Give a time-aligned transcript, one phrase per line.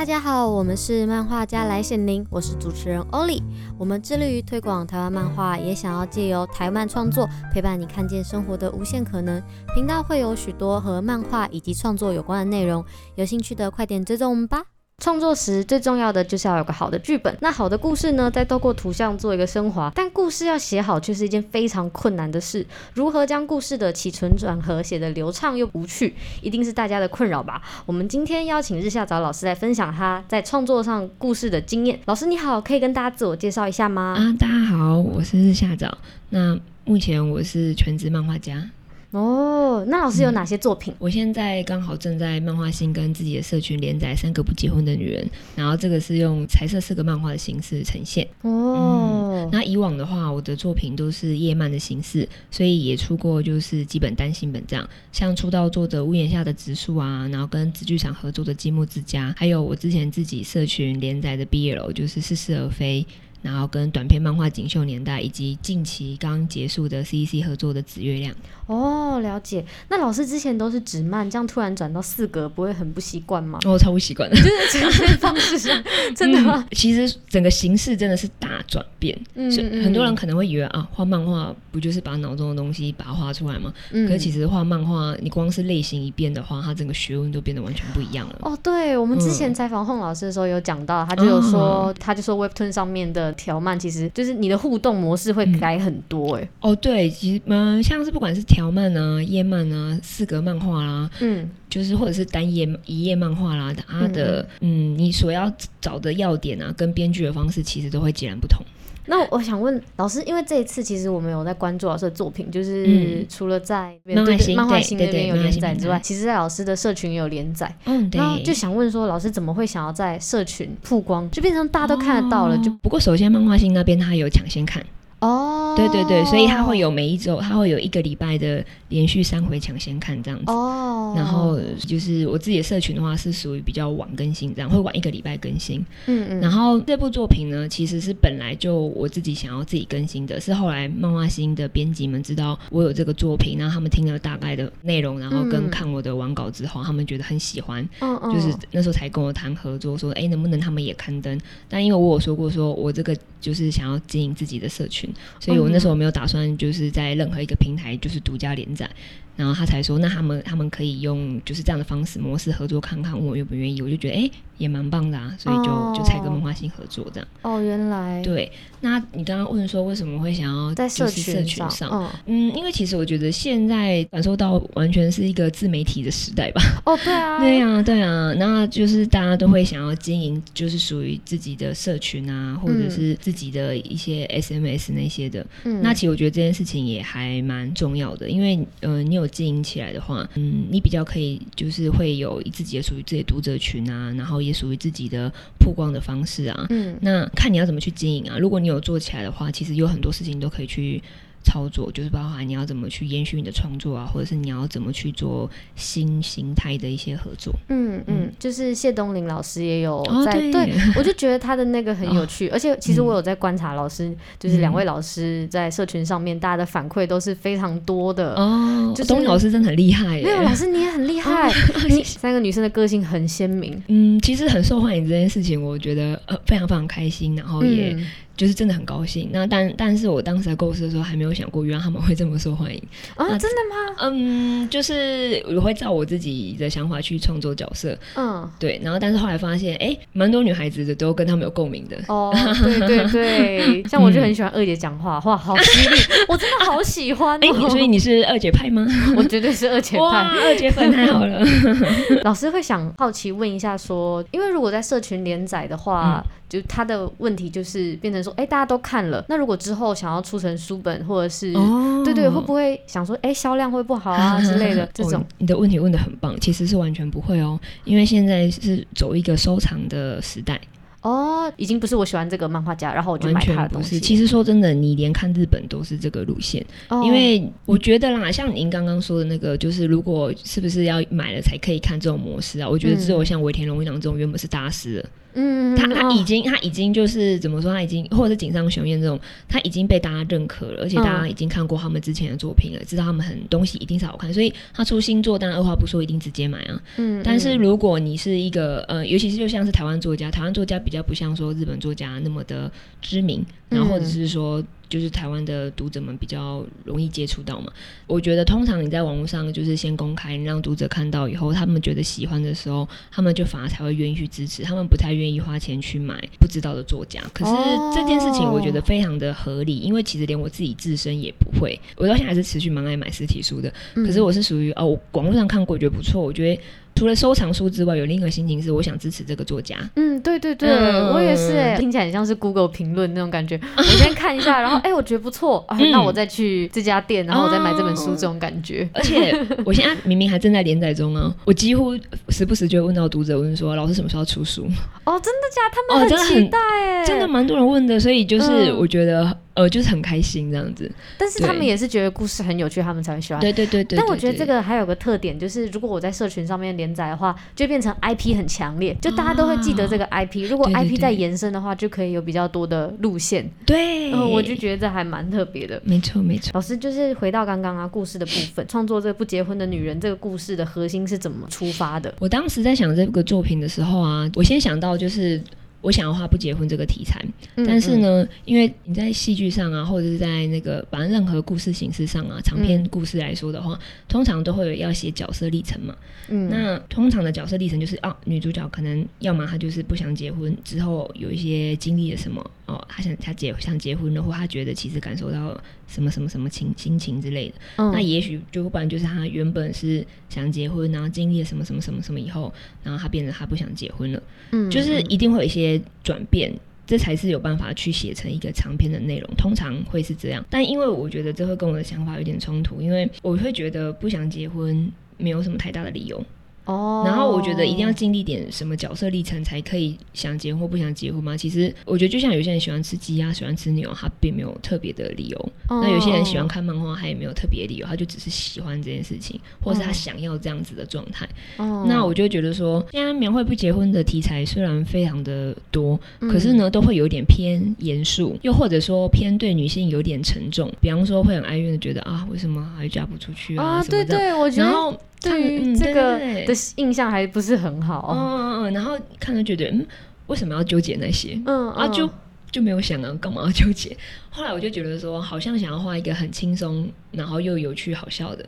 [0.00, 3.42] 大家好，我们是漫画家来显灵，我是主持人欧丽。
[3.76, 9.42] 我们致力于推广台湾漫画，也想要借由台漫创作陪伴你看见生活的无限可能。
[9.74, 12.82] 频道会有许多和漫画以及创作有关的内容，
[13.16, 14.64] 有兴趣的快点追踪我们吧。
[15.00, 19.90] 创作时最重要的就是要有个好的剧本，那好的故事呢，再透过图像做一个升华。
[19.94, 27.62] 但故事要写好却是一件非常困难的事，如何将故事的起承转合写得流畅又无趣，一定是大家的困扰吧？
[27.86, 31.98] 我们今天邀请日下早老师来分享他在创作上故事的经验。
[32.04, 34.14] 老师你好，可以跟大家自我介绍一下吗？
[34.18, 35.96] 啊，大家好，我是日下早。
[36.28, 38.68] 那目前我是全职漫画家。
[39.12, 40.92] 哦，那老师有哪些作品？
[40.94, 45.24] 嗯、我现在刚好正在漫画新跟自己的社群连载《三个不结婚的女人》，
[45.56, 48.24] 然后这个是用彩色四个漫画的形式呈现。
[48.42, 63.04] 哦、嗯，那以往的话，我的作品都是页漫的形式，所以也出过就是几本单行本这样，像出道作的《屋檐下的植树》啊，然后跟子剧场合作的《积木之家》，还有我之前自己社群连载的 BL，就是《似是而非》。
[63.42, 68.34] 然后跟短篇漫画《锦绣年代》以及近期刚结束的 CEC 合作的《紫月亮》
[68.66, 69.64] 哦，了解。
[69.88, 73.58] 那老师之前都是纸漫，这样突然转到四格，不会很不习惯吗？
[73.64, 74.36] 哦，超不习惯的。
[74.36, 75.82] 就是呈现方式上，
[76.14, 76.66] 真的吗、嗯？
[76.76, 79.18] 其实整个形式真的是大转变。
[79.34, 83.72] 嗯，嗯，很多人可能会以为啊，画漫画不就是把脑中的东西把它画出来吗？
[83.90, 84.06] 嗯。
[84.06, 88.38] 可是其实画漫画，你光是类型一变的话，它整个学问都变得完全不一样了。
[88.42, 93.29] 哦，对，我们之前采访洪老师的时候有讲到，他就有说，哦、他就说 Webtoon 上面的。
[93.32, 108.64] 条漫其实就是你的互动模式会改很多哎、哦对，其实嗯像是不管是条漫啊、页漫啊、四格漫画啦，嗯，就是或者是单页一页漫画啦，它的嗯，嗯你所要找的要点啊，跟编剧的方式其实都会截然不同。
[109.06, 117.74] 那我想问老师，因为这一次其实我们有在关注老师的作品，就是除了在漫画星、漫画新那边有连载之外，其实在老师的社群也有连载。
[117.86, 118.20] 嗯，对。
[118.20, 122.56] 然后就想问说，老师怎么会想要在社群曝光，就变成大家都看得到了？
[122.58, 124.84] 就不过首先漫画新那边他有抢先看。
[125.20, 130.50] 哦，对对对，所以他会有每一周，他会有一个礼拜的连续三回抢先看这样子。
[130.50, 135.84] 哦，然后就是我自己的社群的话是属于比较晚更新，这样会晚一个礼拜更新。
[136.06, 136.40] 嗯嗯。
[136.40, 151.38] 然后这部作品呢，其实是本来就我自己想要自己更新的，是后来漫画星的编辑们知道我有这个作品，然后他们听了大概的内容，然后跟看我的完稿之后，他们觉得很喜欢，就是那时候才跟我谈合作，说哎能不能他们也刊登？
[151.68, 155.09] 但因为我有说过，说我这个就是想要经营自己的社群。
[155.38, 158.88] 所以我那时候没有打算就是在任何一个平台就是独家连载。
[159.36, 163.80] 然后他才说，那他们他们可以用就是这样的方式模式合作看看，我愿不愿意。
[163.80, 167.28] 我就觉得哎、欸，也蛮棒的啊，所以就、哦、就才跟文化星合作这样。
[167.42, 168.50] 哦，原来对。
[168.82, 171.88] 那你刚刚问说为什么会想要在社群上？
[171.90, 176.62] 嗯，嗯，因为其实我觉得现在感受到完全是一个自媒体的时代吧。
[176.84, 178.34] 哦，对啊， 对啊，对啊。
[178.38, 185.46] 那就是大家都会想要经营，就是属于自己的社群啊，或者是自己的一些 SMS 那些的。
[185.64, 185.80] 嗯。
[185.82, 189.29] 那其实我觉得这件事情也还蛮重要的，因为嗯、呃，你有。
[189.30, 198.36] 经营起来的话，嗯，你比较可以就是会有自己的属于自己的读者群啊，然后也属于自己的曝光的方式啊，嗯，那看你要怎么去经营啊。
[198.38, 201.02] 如果你有做起来的话，其实有很多事情都可以去。
[201.42, 207.52] 操作就是包含你要怎么去延续你的创作啊，或者是你要怎么去做新形态的一些合作。
[207.68, 218.34] 嗯嗯，就是谢东林老师也有在，哦、对，对我就觉得他的那个很有趣，哦、而且其实我有在观察老师，嗯、就是两位老师在社群上面，大家的反馈都是非常多的。
[218.34, 220.20] 哦，就是东林老师真的很厉害。
[220.20, 221.52] 没有老师你也很厉害，哦、
[221.88, 223.82] 你三个女生的个性很鲜明。
[223.88, 227.94] 嗯，其实很受欢迎这件事情，我觉得呃非常非常开心，然后也。
[227.94, 228.06] 嗯
[228.40, 232.82] 就是真的很高兴，那但但是我当时在构思的时候还没有想过，原来他们会这么受欢迎
[233.14, 233.28] 啊！
[233.36, 233.96] 真的吗？
[234.00, 238.80] 嗯，就是我会照我自己的想法去创作角色，嗯，对。
[238.82, 241.98] 然后但是后来发现，哎、欸，蛮多女孩子的都跟他们有共鸣的。
[242.08, 242.34] 哦，
[242.64, 245.96] 对对对，像我就很喜欢二姐讲话，哇，好犀利，
[246.26, 247.40] 我真的好喜欢、哦。
[247.42, 248.86] 哎、欸，所以你是二姐派吗？
[249.18, 251.44] 我绝对是二姐派，二姐粉太好了。
[252.24, 256.24] 老师会想好奇问一下说，因为如果在社群连载的话。
[256.26, 265.24] 嗯就他的问题就是变成说，哎、欸，大家都看了，那如果之后想要出成书本，或者是，哦、对，对对，会不会想说，哎、欸，销量会不好啊 之类的这种？
[265.38, 270.60] 你的问题问的很棒，其实是完全不会哦，因为现在是走一个收藏的时代。
[271.02, 273.98] 哦，已经不是我喜欢这个漫画家，然后我就买他的东西。
[273.98, 282.68] 其实说真的，你连看日本都是这个路线，哦、因为我觉得啦，像您刚刚说的那个，就是如果是不是要买了才可以看这种模式啊？
[282.68, 285.08] 我觉得只有像尾田荣一郎这种原本是大师的。
[285.34, 289.18] 嗯，他他已经他已经就是怎么说，他已经或者是井上雄彦这种，
[289.48, 296.82] 他已经被大家认可了，而且大家已经看过他们之前的作品了，知道他们很东西一定是好看，所以他出新作，当然二话不说一定直接买啊。
[296.96, 304.62] 嗯，但是如果你是一个呃，尤其是就像是台湾作家，台湾作家比较不像说日本作家那么的知名，然后或者是说。
[304.90, 307.72] 就是台湾的读者们比较容易接触到嘛，
[308.08, 317.22] 我觉得通常你在网络上就是先公开，你让读者看到以后，他们觉得喜欢的时候，他们就反而才会愿意去支持，他们不太愿意花钱去买不知道的作家。
[317.32, 317.52] 可是
[317.94, 323.72] 这件事情我觉得非常的合理，因为其实连我自己自身也不会，我到现在还是持续蛮爱买实体书的。
[323.94, 326.60] 可是我是属于哦，网络上看过觉得不错，我觉得。
[326.96, 329.78] 除了收藏书之外，有另一个心情是我想支持这个作家。
[329.94, 333.58] 嗯，对对对，嗯、我也是哎，听起来很像是 Google 评论那种感觉。
[333.76, 338.88] 我先看一下，然后哎、欸，我觉得不错、啊，那我再去这家店，然后我再买这本书，这种感觉。
[338.94, 339.34] 而且
[339.64, 341.96] 我现在明明还正在连载中啊， 我几乎
[342.28, 344.66] 时不时就会问到读者问说：“老师什么时候要出书？”
[345.04, 345.76] 哦，真的假的？
[345.88, 349.36] 他们很期待哎，真的蛮多人问的，所以就是我觉得。
[349.60, 353.40] 呃，就是很开心这样子，但是他们也是觉得故事很有趣，他们才会喜欢。
[353.40, 353.98] 对对对对。
[353.98, 360.48] 但我觉得这个还有个特点，就是如果我在社群上面连载的话，就变成 IP 很强烈，就大家都会记得这个 IP。
[360.48, 363.46] 如果 IP 再延伸的话，就可以有比较多的路线。
[363.66, 364.10] 对。
[364.12, 365.78] 嗯，我就觉得这还蛮特别的。
[365.84, 366.50] 没错没错。
[366.54, 372.14] 老师就是回到刚刚啊，故事的部分，创作这个不结婚的女人这个故事的核心是怎么出发的？
[372.18, 375.38] 我当时在想这个作品的时候啊，我先想到就是。
[375.80, 377.24] 我想要画不结婚这个题材，
[377.56, 385.96] 但是呢，因为你在戏剧上啊，或者是在那个反正任何故事形式上啊，长篇故事来说的话，嗯、通常都会有要写角色历程嘛。
[386.28, 395.58] 嗯，那通常的角色历程就是啊，女主角可能要么她就是不想结婚，之后有一些经历了什么哦，她想她结想结婚了，或她觉得其实感受到
[395.90, 397.54] 什么什么什么情心情之类的。
[397.76, 402.52] 嗯、那也许就不然就是他原本是想结婚，然后经历了什么什么什么什么以后，
[402.82, 404.22] 然后他变得他不想结婚了。
[404.52, 405.80] 嗯，就是一定会有一些。
[406.02, 406.52] 转变，
[406.86, 410.44] 这才是有办法去写成一个长篇的内容，通常会是这样。
[410.50, 416.24] 但因为我觉得这会跟我的想法有点冲突，因为我会觉得不想结婚没有什么太大的理由。
[416.70, 421.36] 哦，然后我觉得一定要经历点什么角色历程才可以想结婚或不想结婚吗？
[421.36, 425.52] 其实我觉得就像有些人喜欢吃鸡啊，喜欢吃牛，他并没有特别的理由。
[425.68, 431.28] 哦、那有些人喜欢看漫画，他也没有特别理由，他就只是喜欢这件事情，或是他想要这样子的状态。
[431.56, 440.70] 哦，那我就觉得说，现在描绘不结婚的题材虽然非常的多，嗯、可是呢，都会有点偏严肃，又或者说偏对女性有点沉重。
[440.80, 443.64] 比方说会很哀怨的觉得啊，为什么还嫁不出去啊？
[443.64, 444.68] 啊，对对，我觉得。
[444.68, 449.86] 然后对于这个的印象还不是很好，嗯嗯嗯，然后看了觉得，嗯，
[450.26, 451.40] 为什么要纠结那些？
[451.46, 452.08] 嗯啊，就
[452.50, 453.96] 就没有想啊，干嘛要纠结？
[454.30, 458.44] 后来我就觉得说，好像想要画一个很轻松，然后又有趣好笑的，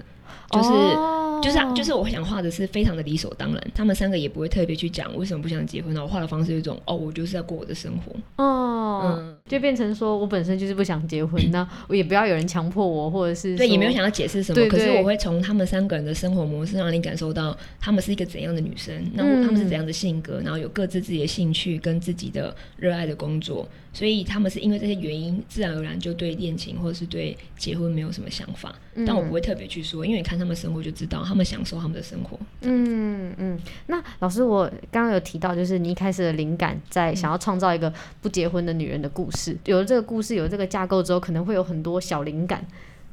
[0.52, 0.68] 就是。
[0.70, 5.92] 哦就是啊，就是我想画的是非常的理所当然，他们三个也不会特别去讲为什么不想结婚。
[5.92, 14.68] 那我画的方式有一种哦，我就是在过我的生活哦，嗯，就变成说我本身就是不想结婚，那我也不要有人强迫我，或者是对，也没有想要解释什么。
[14.68, 28.74] 可是我会从他们三个人的生活模式让你感受到他们是一个怎样的女生，那他们是怎样的性格，然后有各自自己的兴趣跟自己的热爱的工作，所以他们是因为这些原因，自然而然就对恋情或者是对结婚没有什么想法。
[29.06, 32.38] 但我不会特别去说，因为你看他们生活就知道，他们享受他们的生活。
[32.62, 42.66] 嗯嗯，那老师，我刚刚有提到，就是你一开始的灵感在想要创造一个不结婚的女人的故事，有了这个故事，有了这个架构之后，可能会有很多小灵感。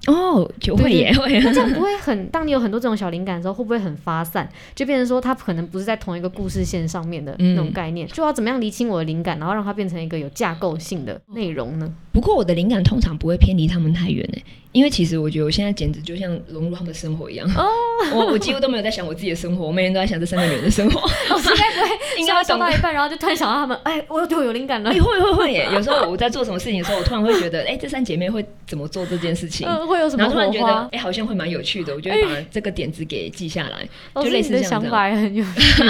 [0.08, 2.28] 哦，就会也会，那这样不会很？
[2.30, 4.50] 当你有很多这种小灵感的时候，会不会很发散？
[4.74, 8.08] 就变成说，它可能不是在同一个故事线上面的那种概念。
[8.08, 11.94] 嗯、就要怎么样厘清我的灵感，然后让它变成一个有架构性的内容呢？
[12.14, 14.44] 不过我的灵感通常不会偏离他们太远诶。
[14.72, 17.66] 因为其实我觉得我现在简直就像融入他们的生活一样，哦、
[18.14, 21.02] 我 我几乎都没有在想我自己的生活，我每天都在想这三个女人的生活。
[21.02, 21.90] 我应该不会，
[22.22, 24.92] 应该会想到一半，然后就突然想到他们，哎，我对我有灵感了。
[24.92, 25.68] 会会会耶！
[25.74, 29.68] 有时候我在做什么事情的时候，我突然会觉得，哎，这三姐妹会怎么做这件事情？
[29.68, 30.22] 嗯、会有什么？
[30.24, 33.78] 然后突然觉得，哎，好像会蛮有趣的，我就会把这个点子给记下来，
[34.14, 34.70] 哎、就类似这样子。
[34.70, 35.84] 想法很有趣。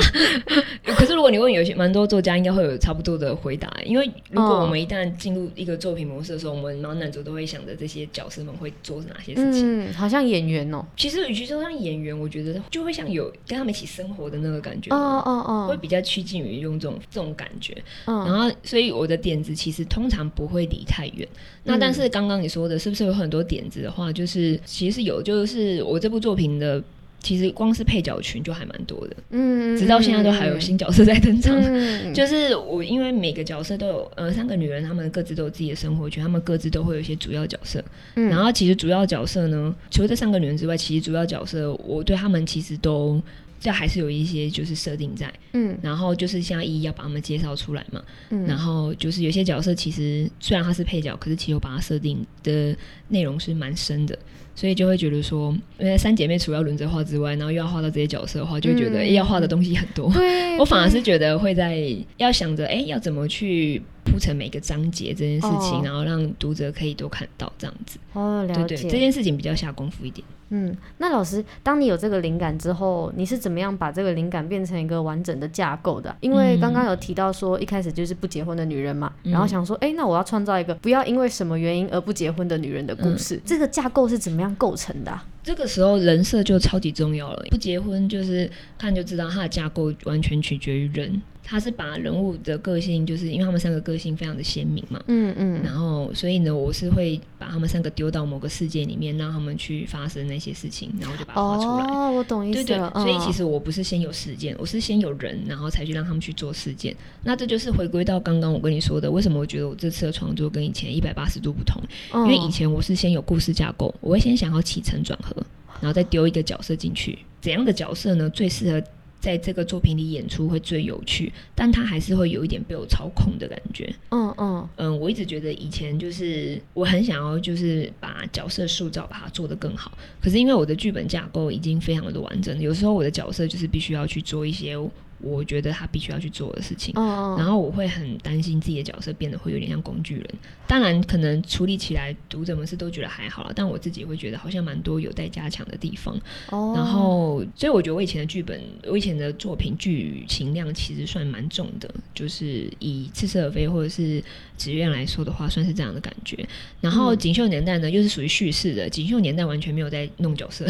[0.96, 9.42] 可是如果你问有些蛮多作家，应该会有差不多的回答，因为如果我们一旦进入一个作品模式的时候，我们然后男主都会想着这些角色们会做哪些事。
[9.44, 10.86] 嗯，好像演员哦。
[10.98, 14.90] 其实与其说像演员，我觉得就会像有跟他们一起生活的那个感觉。
[14.92, 17.76] 哦哦哦，会比较趋近于用这种这种感觉。
[18.06, 21.28] 嗯，然后所以我的点子其实通常不会离太远。
[21.64, 26.84] 那但是刚刚你说的是不是有很多点子的话，就是其实是有，就是我这部作品的。
[27.22, 31.54] 其实光是配角群就还蛮多的，嗯，直到现在都还有新角色在登场。
[31.56, 37.84] 嗯、 就是我因为每个角色都有，呃，三个女人，她们各自都有自己的生活圈，她们各自都会有一些主要角色。
[38.16, 43.22] 嗯，然后其实主要角色呢，除了这三个女人之外，其实主要角色我对她们其实都
[43.60, 52.74] 这还是有一些就是设定在，嗯，然后就是现在一一要把她们介绍出来嘛，嗯，然后就是有些角色其实虽然他是配角，可是其实我把他设定的
[53.10, 54.18] 内容是蛮深的。
[54.60, 60.12] 所以就会觉得说，因为三姐妹除了要轮着画之外，然后又要画到这些角色的话，就会觉得、要画的东西很多。
[60.60, 61.82] 我反而是觉得会在
[62.18, 67.98] 要想着，哎、欸，要怎么去铺成每个章节这件事情，哦、然后让读者可以多看到这样子。
[68.12, 68.76] 哦，了解。
[68.76, 70.28] 对对，这件事情比较下功夫一点。
[70.52, 76.14] 嗯，那老师，当你有这个灵感之后，你是怎么样把这个灵感变成一个完整的架构的？
[76.22, 91.22] 因为刚刚有提到说，一开始就是不结婚的女人嘛，嗯、然后想说，哎、欸，那我要创造一个不要因为什么原因而不结婚的女人的故事，嗯、这个架构是怎么样构成的、这个时候人设就超级重要了，不结婚就是看就知道它的架构完全取决于人。
[91.42, 101.86] 他是把人物的个性，就是因为他们三个个性非常的鲜明嘛，嗯嗯，然后所以呢，我是会把他们三个丢到某个世界里面，让他们去发生那些事情，然后就把它画出来。
[101.92, 102.92] 哦，我懂意思了。
[102.94, 106.96] 对对，所以其实我不是先有事件，我是先有人，然后才去让他们去做事件。
[107.24, 111.82] 那这就是回归到刚刚我跟你说的，为什么我觉得我这次的创作跟以前一百八十度不同？
[112.14, 115.36] 因为以前我是先有故事架构，我会先想要起承转合，
[115.82, 118.30] 然后再丢一个角色进去，怎样的角色呢？
[118.30, 118.82] 最适合。
[119.22, 123.94] 在这个作品里演出会最有趣，但他还是会有一点被我操控的感觉。
[124.12, 134.78] 嗯嗯嗯，我一直觉得以前就是我很想要就是把角色塑造把它做得更好，可是因为我的剧本架构已经非常的完整，有时候我的角色就是必须要去做一些。
[135.22, 137.40] 我觉得他必须要去做的事情，oh.
[137.40, 140.30] 然后我会很担心自己的角色变得会有点像工具人。
[140.68, 146.18] 当然，可能处理起来读者们是都觉得还好了，但我自己会觉得好像蛮多有待加强的地方。
[146.52, 146.78] Oh.
[146.78, 154.22] 然后，所以我觉得我以前的剧本，我以前的作品剧情量其实算蛮重的，就是以《似是而非》或者是
[154.60, 156.48] 《紫月》来说的话，算是这样的感觉。
[156.82, 160.66] 然后《锦绣年代》呢，又是属于叙事的，《锦绣年代》完全没有在弄角色，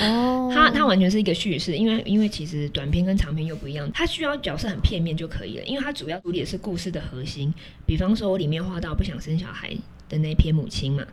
[0.00, 0.52] 哦，oh.
[0.52, 3.88] 它它完全是一个叙事，因为因为其实短篇跟长篇又不一样。
[3.94, 7.54] 它需要角色很片面就可以了，因为它主要处理的是故事的核心。
[7.86, 9.72] 比方说，我里面画到不想生小孩
[10.08, 11.06] 的那篇母亲嘛，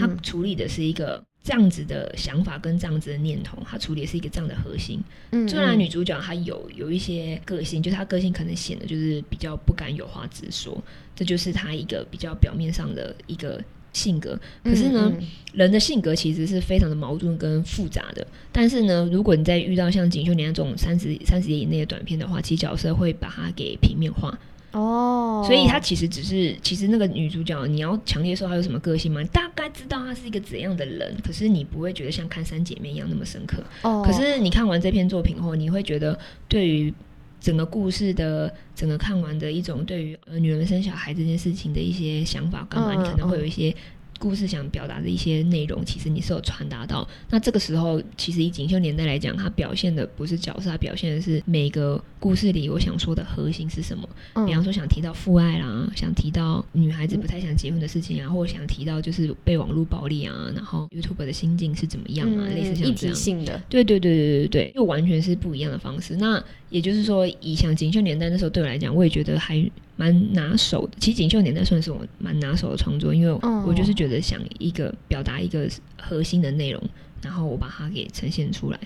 [0.00, 5.02] 它处理的是一个这样子的想法跟这样子的念头，它处理的是一个这样的核心。
[5.30, 10.78] 嗯，虽然女主角她有有一些个性，就是她个性可能显得就是比较不敢有话直说，
[11.16, 13.58] 这就是她一个比较表面上的一个。
[13.94, 18.24] 性格，可是呢，嗯嗯，人的性格其实是非常的矛盾跟复杂的。
[18.52, 24.38] 但是呢，如果你在遇到像《锦绣年》那种三十三十页以内的短片的话，其实角色会把它给平面化
[24.72, 25.42] 哦。
[25.46, 29.22] 所以她其实只是，其实那个女主角，你要强烈说她有什么个性吗？
[29.32, 33.62] 大概知道她是一个怎样的人，可是你不会觉得像看三姐妹一样那么深刻。
[33.82, 34.02] 哦。
[34.04, 36.92] 可是你看完这篇作品后，你会觉得对于
[37.40, 43.74] 整个故事的整个看完的一种对于呃女人生小孩这件事情的一些想法，干嘛你可能会有一些。
[44.18, 47.08] 故事想表达的一些内容，其实你是有传达到。
[47.30, 54.08] 那这个时候，其实以锦绣年代来讲，它表现的不是角色，它表现的是每个故事里我想说的核心是什么。
[54.34, 63.14] 嗯、比方说，想提到父爱啦，想提到女孩子不太想结婚的事情啊，或者想提到就是被网络暴力啊，然后 YouTube 的心境是怎么样啊，嗯、类似像这样。
[63.14, 63.62] 性的。
[63.68, 66.16] 对对对对对对，又完全是不一样的方式。
[66.16, 69.70] 那也就是说，以像锦绣年代那时候对我来讲，我也觉得还。
[70.00, 73.32] 蛮拿手的，其实《锦绣年代》算是我蛮拿手的创作，因为
[73.66, 75.68] 我就是觉得想一个表达一个
[76.00, 76.80] 核心的内容，
[77.20, 78.78] 然后我把它给呈现出来。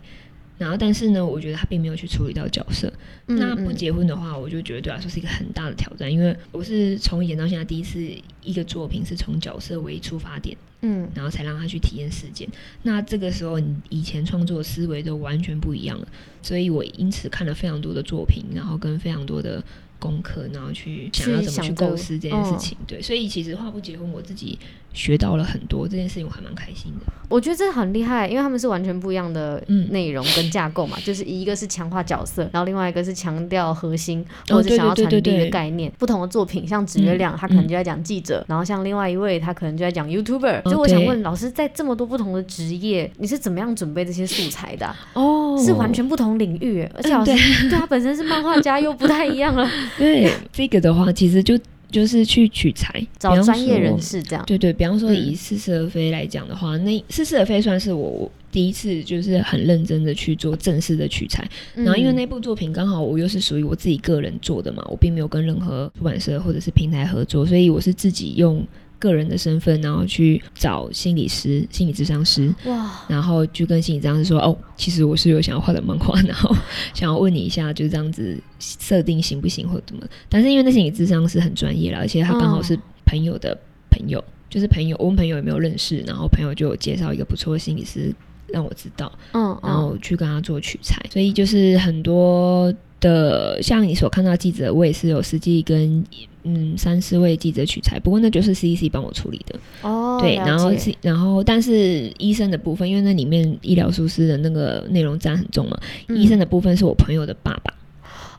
[0.58, 2.92] 然后，但是呢，我觉得他并没有去处理到角色。
[3.26, 7.98] 那不结婚的话，我就觉得对我来说是一个很大的挑战，因为我是从演到现在第一次
[8.42, 12.48] 一个作品是从角色为出发点，嗯，然后才让他去体验事件。
[12.82, 16.06] 那这个时候，你以前创作思维都完全不一样了，
[16.42, 19.62] 所以我因此看了非常多的作品，然后跟非常多的。
[20.02, 24.58] 功课，然后去想要怎么去构思这件事情，对，所以其实话不结婚，我自己
[24.92, 27.06] 学到了很多，这件事情我还蛮开心的。
[27.28, 35.90] 我觉得这很厉害，因为他们是完全不一样的内容跟架构嘛，嗯、就是一个是强化角色，然后另外一个是强调核心，或者是想要传递的概念。
[35.98, 40.70] 不同的作品，像指月亮，他可能就在讲记者，嗯、然后像另外一位，他可能就在讲 YouTuber。
[40.70, 44.96] 就我想问老师，在这么多不同的职业，你是怎么样准备这些素材的、啊？
[45.14, 49.66] 哦，是完全不同领域，而且老师对，对他本身是漫画家，又不太一样了。
[49.98, 51.58] 对这个的话，其实就
[51.90, 54.44] 就是去取材，找专业人士这样。
[54.46, 61.46] 对对，比方说以似是而非来讲的话，嗯、那似是而非算是我第一次就是很认真的去做正式的取材。
[61.76, 68.66] 嗯、然后因为那部作品刚好我又是属于我自己个人做的嘛，我并没有跟任何出版社或者是平台合作，所以我是自己用。
[69.02, 76.54] 个人的身份，然后去找心理师、心理咨商师，哇，然后就跟心理咨商师说：“哦，其实我是有想要画的漫画，然后
[76.94, 80.06] 想要问你一下，就是这样子设定行不行，或者怎么？
[80.28, 83.58] 但是因为那心理咨商师很专业了，而且他刚好是朋友的
[83.90, 88.14] 朋友，嗯、就是朋友，我们朋友有没有认识，然后朋友就有介绍一个不错的心理师。”
[88.48, 96.04] 让我知道，嗯，然后去跟他做取材，所以就是很多的像你所看到记者，我也是有实际跟
[96.44, 107.72] 嗯三四位记者取材，不过那就是 CDC 帮我处理的哦，对，然后是然后但是医生的部分，因为那里面医疗疏失的那个内容占很重嘛，嗯、医生的部分是我朋友的爸爸。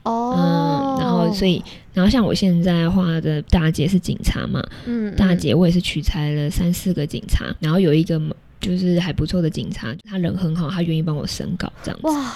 [0.03, 8.21] 哦，嗯，然后所以，然后像我现在画的大姐是警察嘛，嗯，嗯，大姐我也是取材了三四个警察，然后有一个。
[8.63, 12.07] 就是还不错的警察，他人很好，他愿意帮我审稿这样子。
[12.07, 12.33] 哇，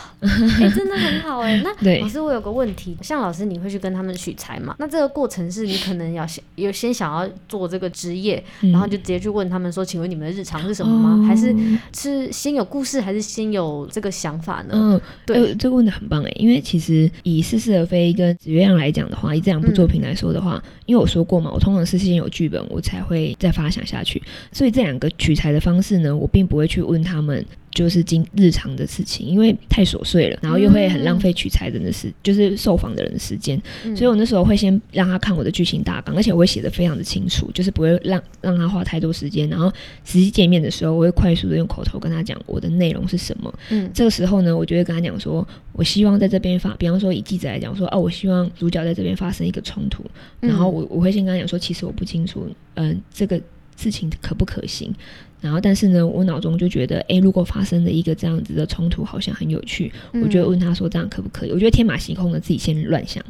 [0.60, 1.62] 欸、真的很好哎、欸。
[1.66, 4.76] 那对老师，我有个问题，像老师你会去跟他们取材吗？
[4.78, 11.24] 那这个过程是你可能要先有先想要做这个职业，嗯、然后就直接去问他们说，请问你们的日常是什么吗？
[11.24, 11.56] 哦、还是
[11.96, 14.70] 是先有故事，还是先有这个想法呢？
[14.74, 24.20] 嗯，对，呃、这个问的很棒哎、欸，因为其实以似是而非跟子月亮来讲的话，以这两部作品来说的话，嗯、因为我说过嘛，我通常是先有剧本，我才会再发想下去，
[24.52, 27.46] 所以这两个取材的方式呢，我并不会去问他们，
[27.78, 33.62] 就是经日常的事情，因为太琐碎了，然后又会很浪费取材人的时，就是受访的人的时间。
[33.86, 39.48] 嗯、所以我那时候会先让他看我的剧情大纲，而且我会写的非常的清楚，就是不会让让他花太多时间。
[39.48, 39.72] 然后
[40.04, 43.54] 实际见面的时候，我会快速的用口头跟他讲我的内容是什么。
[43.70, 50.04] 嗯，这个时候呢，我就会跟他讲说，我希望在这边发，比方说以记者来讲说，哦，我希望主角在这边发生一个冲突，
[50.40, 53.40] 然后我我会先跟他讲说，其实我不清楚，嗯、呃，这个
[53.76, 54.92] 事情可不可行。
[55.40, 61.52] 然后，但是呢，我脑中就觉得，哎，如果发生了一个这样子的冲突，好像很有趣，嗯、我就问他说，这样可不可以？
[61.52, 63.24] 我觉得天马行空的自己先乱想，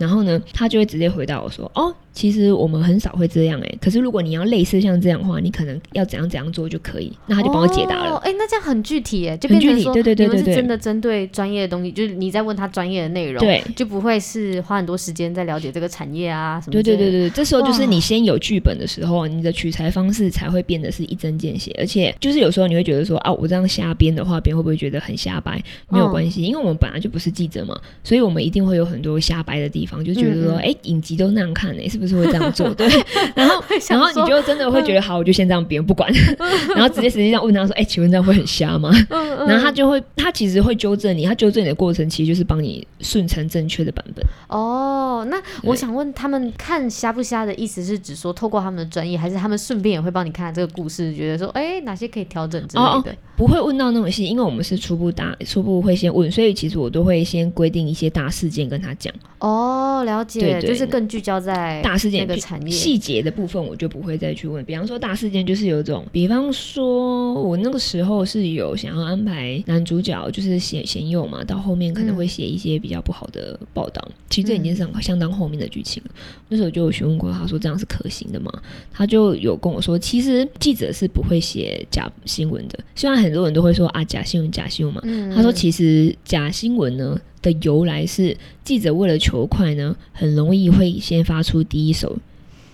[0.00, 1.94] 然后呢，他就会直接回答我说，哦。
[2.12, 7.10] 其实我们很少会这样哎、欸，可是如果你要类似像这样的话，你可能要怎样怎样做就可以。
[7.28, 8.10] 那他就帮我解答了。
[8.10, 16.72] 哎、哦欸，那这样很具体哎、欸，就变成说，对对对对对，是真的针对专业的东西，就是你在问他专业的内容，对，就不会是花很多时间在了解这个产业啊什么。
[16.72, 25.62] 对对对对，这时候就是你先有剧本的时候，你的取材方式才会变得是一针见血，而且就是有时候你会觉得说啊，我这样瞎编的话，别人会不会觉得很瞎掰？
[25.88, 32.72] 没有关系，嗯、因为我们本来就不是记者嘛，所以我们一定会有很多瞎掰的地方，就觉得说，哎、嗯嗯欸，影集都那样看呢、欸，是不是会这样做？
[32.74, 32.86] 对，
[33.34, 36.10] 然后然后你就真的会觉得好，我就先这样，别人不管，
[36.76, 44.24] 然后直接实际上问他说：“哎，请问这样会很瞎吗？”然后他就会，他其实会纠正你，他纠正你的过程其实就是帮你顺成正确的版本。
[44.48, 53.16] 哦，那我想问他们看瞎不瞎的意思是指说透过他们的专业，还是他们顺便也会帮你看这个故事，觉得说哎哪些可以调整之类的？
[53.36, 59.12] 不会问到那么细，因为我们是初步答初步会先问，所以其实我都会先规定一些大事件跟他讲。
[59.38, 62.70] 哦，了解，就是更聚焦在大事件那个产业。
[62.70, 76.10] 细节的部分我就不会再去问，比方说大事件就是有种，比方说我那个时候是有想要安排男主角就是写贤佑嘛，到后面可能会写一些比较不好的报道，嗯、其实这已经是相当后面的剧情了。
[76.14, 78.52] 嗯、那时候就有询问过他说这样是可行的吗？
[78.92, 92.16] 他就有跟我说，其实记者是不会写假新闻的，虽然很多人都会说啊假新闻假新闻嘛，嗯、他说其实假新闻呢的由来是记者为了求快呢，很容易会先发出第一手。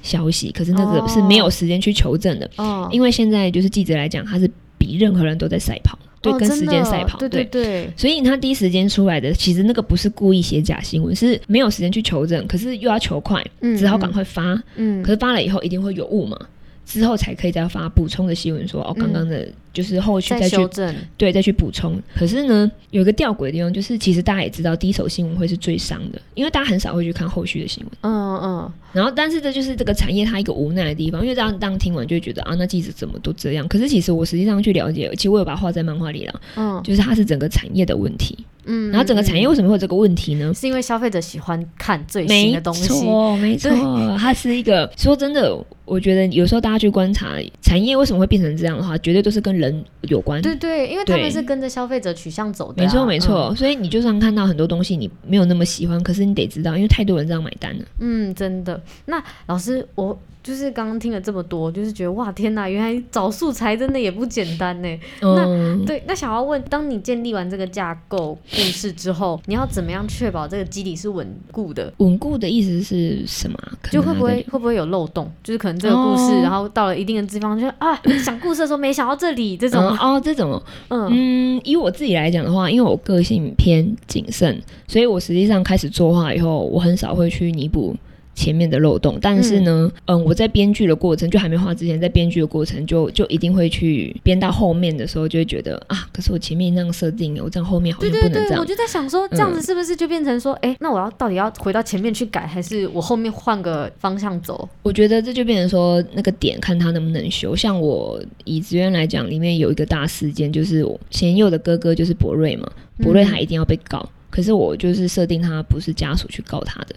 [0.03, 4.49] 消息，可是那个是没有时间去求证的，哦、因为现在就是记者来讲，他是
[4.79, 7.29] 比任何人都在赛跑，对，哦、跟时间赛跑，对。
[7.29, 16.39] 对对，所以他第一时间出来的，其实那个不是故意写假新闻，是没有时间去求证，可是又要求快，嗯、只好赶快发，嗯，可是发了以后一定会有误嘛，
[16.85, 19.49] 之后才可以再发补充的新闻，说哦，刚刚的。
[19.77, 22.01] 嗯就是后续再去修正，对，再去补充。
[22.17, 27.93] 可是呢，有一个吊诡的地方，就是其实大家也知道，第一手新闻会是最伤的，因为大家很少会去看后续的新闻。
[28.01, 28.73] 嗯嗯。
[28.93, 33.69] 然后，但是这就是这个产业它一个无奈的地方，因为这样当听完就会觉得啊，那记者怎么都这样？
[33.69, 36.41] 可是其实我实际上去了解，其实我有把它画在漫画里了。
[36.55, 36.81] 嗯。
[36.83, 38.39] 就是它是整个产业的问题。
[38.65, 38.91] 嗯。
[38.91, 40.55] 然后整个产业为什么会有这个问题呢？
[40.55, 42.81] 是因为消费者喜欢看最新的东西。
[42.83, 44.17] 没错，没错。
[44.19, 49.66] 它是一个说真的，我觉得有时候大家去观察产业为什么会变成这样的话，绝对都是跟人
[50.03, 50.41] 有关。
[50.43, 53.49] 对对，因为他们是跟着消费者取向走的，啊，没错没错。
[53.51, 57.85] 嗯、所以你就算看到很多东西你没有那么喜欢，可是你得知道，因为太多人这样买单了。
[58.01, 58.81] 嗯，真的。
[59.05, 60.19] 那老师我。
[60.47, 64.89] 就是刚刚听了这么多，就是觉得哇天呐，原来找素材真的也不简单呢。
[65.21, 71.93] 嗯、那对，那想要问，当你建立完这个架构故事之后，你要怎么样确保这个基底是稳固的？
[71.97, 73.59] 稳固的意思是什么？
[73.91, 75.29] 就会不会会不会有漏洞？
[75.43, 81.09] 就是可能这个故事，哦、然后到了一定的地方，就啊想故事的时候没想到这里这种哦，哦这种嗯
[81.57, 87.97] 嗯，以我自己来讲的话，因为我个性偏谨慎，所以我实际上开始作画以后，我很少会去弥补。
[88.37, 98.45] 前面的漏洞，但是呢，嗯，嗯，我在编剧的过程就还没画之前，在编剧的过程就就一定会去编到后面的时候，就会觉得啊，可是我前面那样设定，我这样后面好像不能这样。
[98.45, 104.69] 对对对，我就在想说，这样子是不是就变成说，哎、嗯，那我要到底要回到前面去改，还是我后面换个方向走？
[104.83, 107.57] 我觉得这就变成说，那个点看他能不能修。
[107.57, 116.95] 像我以职员来讲，里面有一个大事件，就是贤佑的哥哥就是博瑞嘛，博瑞他一定要被告，嗯、可是我就是设定他不是家属去告他的。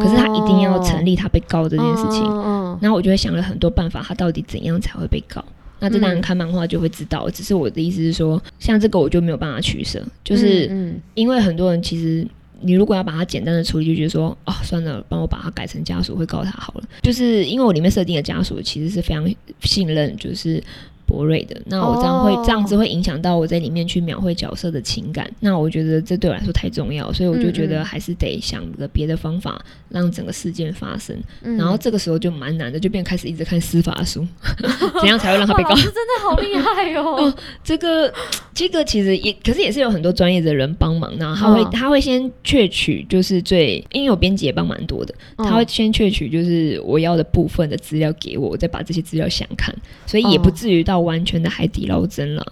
[0.00, 2.22] 可是他一定要成立他被告这件事情，
[2.80, 5.44] 然后我就会想了很多办法，他到底怎样才会被告？
[5.78, 7.28] 那这当然看漫画就会知道。
[7.28, 10.70] 只是我的意思是说，像这个我就没有办法取舍，就是
[11.14, 12.26] 因为很多人其实
[12.60, 16.84] 你如果要把它简单的处理，就觉得说哦算了，帮我把它改成家属会告他好了。
[17.02, 19.28] 就是因为我里面设定的家属其实是非常
[19.60, 20.62] 信任，就是。
[21.06, 22.44] 博瑞的，那我这样会、oh.
[22.44, 31.16] 这样子会影响到我在里面去描绘角色的情感，那我觉得这对我来说太重要，所以我就觉得还是得想个别的方法让整个事件发生。
[31.42, 34.26] 嗯、然后这个时候就蛮难的，就变开始一直看司法书，
[35.00, 35.74] 怎样才会让他被告？
[35.74, 37.16] 真的好厉害哦！
[37.22, 38.12] 哦，这个
[38.56, 49.72] 这个其实也可是也是有很多专业的人帮忙，然后他会、他会先确取，就是最因为我编辑也帮蛮多的，他会先确取就是我要的部分的资料给我，我再把这些资料想看，
[50.04, 50.96] 所以也不至于到。
[51.06, 52.44] 完全的海底捞针了。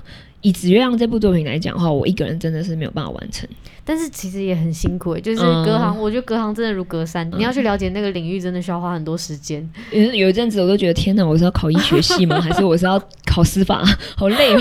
[0.45, 3.49] 以《紫月亮》这部作品来讲的话，我一个人真的是没有办法完成。
[3.83, 7.27] 但是其实也很辛苦，就是隔行，嗯、我觉得隔行真的如隔山。
[7.31, 9.67] 嗯、你要去了解那个领域，真的需要花很多时间。
[9.91, 12.39] 有有一阵子，我都觉得天哪，我是要考医学系吗？
[12.45, 13.83] 还是我是要考司法？
[14.17, 14.61] 好累哦，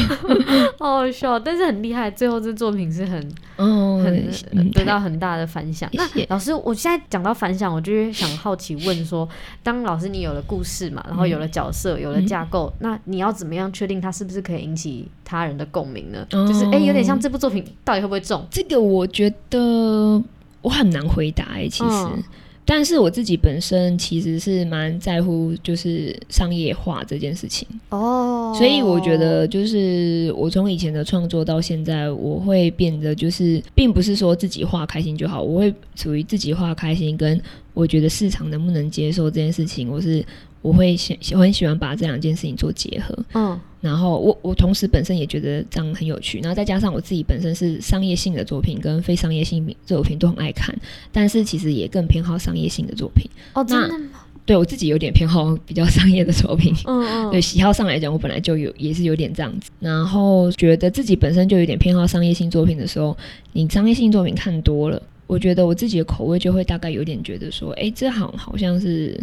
[0.79, 1.37] 好好笑。
[1.37, 5.89] 但是很厉害，最后这作品是很，嗯、很得到很大的反响。
[5.93, 9.27] 嗯、那老师，我现在讲到反响，我就是想好奇问说，
[9.61, 16.27] 当老师你有了故事嘛，然后有了角色，有了架构，嗯、那你要怎么样确定它是不是可以引起他人的共鸣呢？
[16.31, 18.45] 嗯、就是哎、欸，有点像这部作品到底会不会中？
[18.51, 19.07] 这个我。
[19.13, 20.19] 觉得
[20.63, 22.23] 我很难回答哎、欸，其实，嗯、
[22.65, 37.39] 但是我自己本身其实是蛮在乎就是商业化这件事情哦，所以我觉得就是我从以前的创作到现在，我会变得就是，并不是说自己画开心就好，我会处于自己画开心跟
[37.75, 40.25] 我觉得市场能不能接受这件事情，我是。
[40.63, 50.73] 我会喜喜很喜欢把这两件事情做结合，嗯，然后我我同时本身也觉得这样很有趣，然后再加上我自己本身是商业性的作品跟非商业性作品都很爱看，
[51.11, 53.29] 但是其实也更偏好商业性的作品。
[53.53, 54.21] 哦，真的吗？
[54.45, 63.17] 对我自己有点偏好比较商业的作品，嗯嗯，对喜好上来讲，我本来就有也是有点这样子，然后觉得自己本身就有点偏好商业性作品的时候，
[63.51, 69.21] 你商业性作品看多了，我觉得我自己的口味就会大概有点觉得说，哎，这好好像是。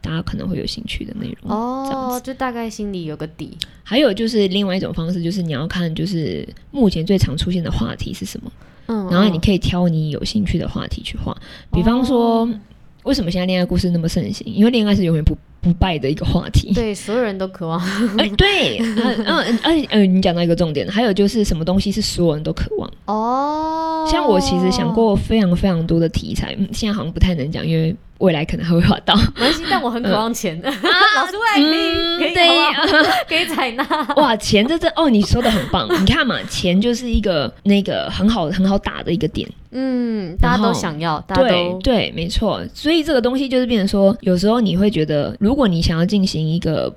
[0.00, 3.56] 大家可能会有兴趣的内容哦，就大概心里有个底。
[3.82, 8.52] 还有就是另外一种方式，就是你要看，就是目前最常出现的话题是什么，
[8.86, 11.36] 嗯，然后你可以挑你有兴趣的话题去画。
[11.72, 12.60] 比方说，哦、
[13.02, 14.46] 为什么现在恋爱故事那么盛行？
[14.46, 17.78] 因为恋爱是永远不不败的一个话题，对，所有人都渴望。
[18.18, 22.90] 哎、欸，对，嗯嗯嗯嗯，你讲到一个重点，还有就是什么东西是所有人都渴望？
[23.06, 27.94] 哦，像我其实想过非常非常多的题材，现在好像不太能讲，因为。
[28.20, 30.54] 未来可能还会画到，没关系，但我很渴望钱。
[30.62, 31.70] 老师未来
[32.18, 32.46] 可以可以
[33.26, 33.82] 可以采纳。
[34.16, 35.88] 哇，钱这这哦，你说的很棒。
[36.02, 39.48] 你看嘛，钱就是一个那个很好很好打的一个点。
[39.70, 42.60] 嗯，大家都想要，大家对对，没错。
[42.74, 46.94] 所以这个东西就是变成说，有时候你会觉得，如如果你想要进行一个。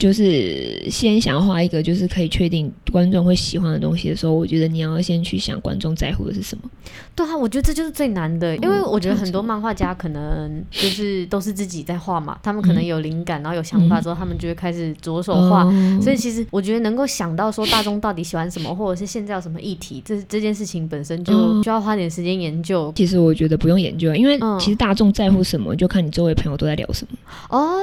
[0.00, 6.64] 就是先想要画一个，就是可以确定观众会喜欢的东西的时候，我觉得你要先去想观众在乎的是什么。
[7.14, 15.64] 对啊，我觉得这就是最难的，因为我觉得很多漫画家可能就是都是自己在画嘛，他们可能有灵感，然后有想法之后，他们就会开始着手画。
[15.64, 22.90] 嗯、所以其实我觉得能够想到说大众到底喜欢什么，或者是现在有什么议题，这这件事情本身就需要花点时间研究。
[22.96, 27.18] 其实我觉得不用研究，因为其实大众在乎什么，就看你周围朋友都在聊什么。
[27.50, 27.76] 哦，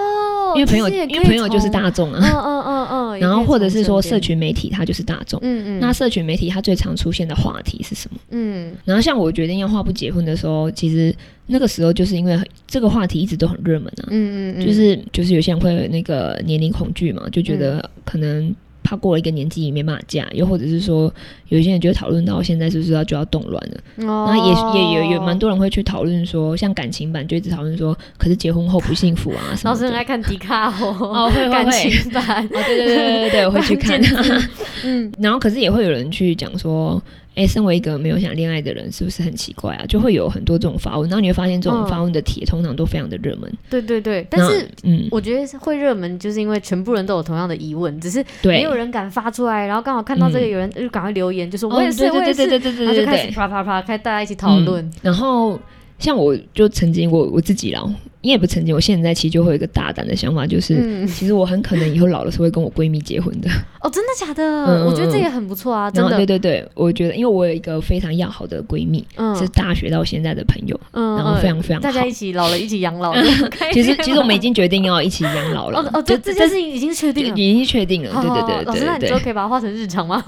[0.55, 2.11] 因为朋友，因为朋友就是大众。
[2.13, 8.19] 嗯嗯嗯嗯， 然后或者是说社群媒体它就是大众，嗯嗯，那社群媒体它最常出现的话题是什么？
[8.31, 11.13] 嗯，然后像我决定要画不结婚的时候，其实
[11.47, 18.55] 那个时候就是因为这个话题一直都很热门啊，嗯嗯，就是就是有些人会有那个年龄恐惧嘛，就觉得可能。
[18.87, 21.13] 他过了一个年纪也没办法嫁，又或者是说，
[21.49, 29.71] 有些人就会讨论到现在是不是要就要动乱了，然后也也有有蛮多人会去讨论说，像感情版就一直讨论说，可是结婚后不幸福啊 什么。
[29.71, 33.99] 老师爱看迪卡哦，哦会，感情版，哦对对对对对，我会去看。
[34.85, 37.01] 嗯，然后可是也会有人去讲说。
[37.37, 39.85] 哎，身为一个没有想恋爱的人，是不是很奇怪啊？
[39.85, 43.49] 就会有很多这种发问，然后你会发现这种发问的帖通常都非常的热门。
[43.69, 49.67] 对对对，但是嗯，我觉得会热门，就是因为全部人都有同样的疑问，只是没有人敢发出来。
[49.67, 54.91] 然后刚好看到这个有人就赶快留言，就说我也是，我也是，然后就开始啪啪啪，开大家一起讨论。
[55.01, 55.59] 然后。
[55.99, 57.83] 像我就曾经我我自己啦，
[58.21, 63.49] 因为也不曾经，我现在其实就会有一个大胆的想法，就是、嗯、其实我很可能以后老了是会跟我闺蜜结婚的。
[63.81, 64.43] 哦，真的假的？
[64.43, 66.17] 嗯、我觉得这也很不错啊，真的。
[66.17, 73.13] 对对对，我觉得，因为我有一个非常要好的闺蜜，嗯、是大学到现在的朋友，嗯、然后非常非常好，大家一起老了，一起养老。
[73.71, 75.79] 其实其实我们已经决定要一起养老了。
[75.79, 78.09] 哦 哦，这这件事情已经确定了，已经确定了。
[78.11, 78.65] 对对对对对。
[78.65, 80.21] 老师，那你就可以把它画成日常吗？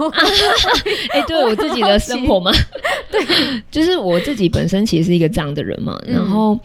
[1.12, 2.52] 哎，对我自己的生活吗？
[3.12, 3.20] 对，
[3.72, 6.58] 就是我自己本身其实是一个这样的人嘛，然后。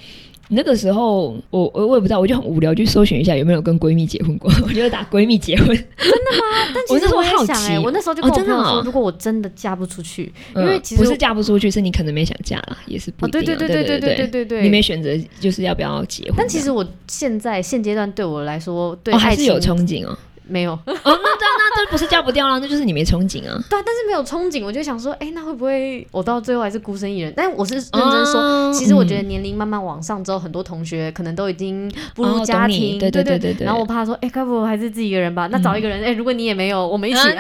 [0.49, 4.51] 那个时候，我我我也不知道，我就很无聊，就搜寻一下有没有跟闺蜜结婚过。
[4.63, 6.69] 我就打“闺蜜结婚”，真的吗？
[6.75, 13.41] 但其实我好奇，我那时候就跟我朋友说，如果我真的嫁不出去，因为其实不是嫁不出去，是你可能没想嫁了，也是不一定。
[13.45, 16.35] 对对对对对对对对对，你没选择就是要不要结婚。
[16.37, 20.17] 但其实我现在现阶段对我来说，对还是有憧憬哦。
[20.47, 23.59] 没有哦，那这样那这不是嫁不掉了，那就是你没憧憬啊。
[23.71, 27.33] 对，但是没有憧憬，我就想说，哎，那会不会我到最后还是孤身一人？
[27.37, 33.65] 但我是认真说，其实我觉得年龄慢慢往上之后，很多同学可能都已经步入家庭，对对对对对。
[33.65, 35.47] 然后我怕说，哎，该不会还是自己一个人吧？
[35.51, 37.21] 那找一个人，哎，如果你也没有，我们一起。
[37.25, 37.33] 对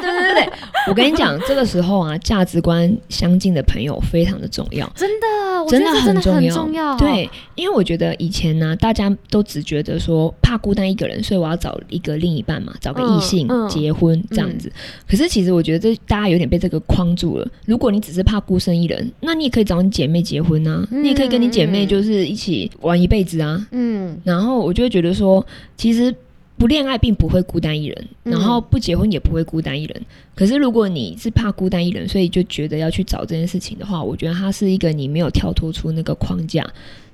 [0.00, 0.52] 对对对，
[0.88, 5.26] 我跟你讲，这个时候啊，价值观相近的朋友非常的重要，真的，
[5.68, 6.20] 真的很
[6.50, 6.96] 重要。
[6.96, 12.51] 对，因为我觉得以前呢，大家都只觉得说怕孤单一个人，所以我要找一个另一半。
[12.60, 14.72] 嘛，找个异性结婚、这样子，
[15.08, 17.48] 可是其实我觉得这大家有点被这个框住了。
[17.64, 23.64] 如果你只是怕孤身一人，那你也可以找你姐妹结婚啊，嗯、你也可以跟你姐妹就是一起玩一辈子啊。
[23.70, 26.14] 嗯，然后我就会觉得说，其实
[26.58, 29.96] 不恋爱并不会孤单一人，然后不结婚也不会孤单一人。
[30.00, 36.66] 嗯、可是如果你是怕孤单一人，所以就觉得要去找这件事情的话，我觉得它是一个你没有跳脱出那个框架。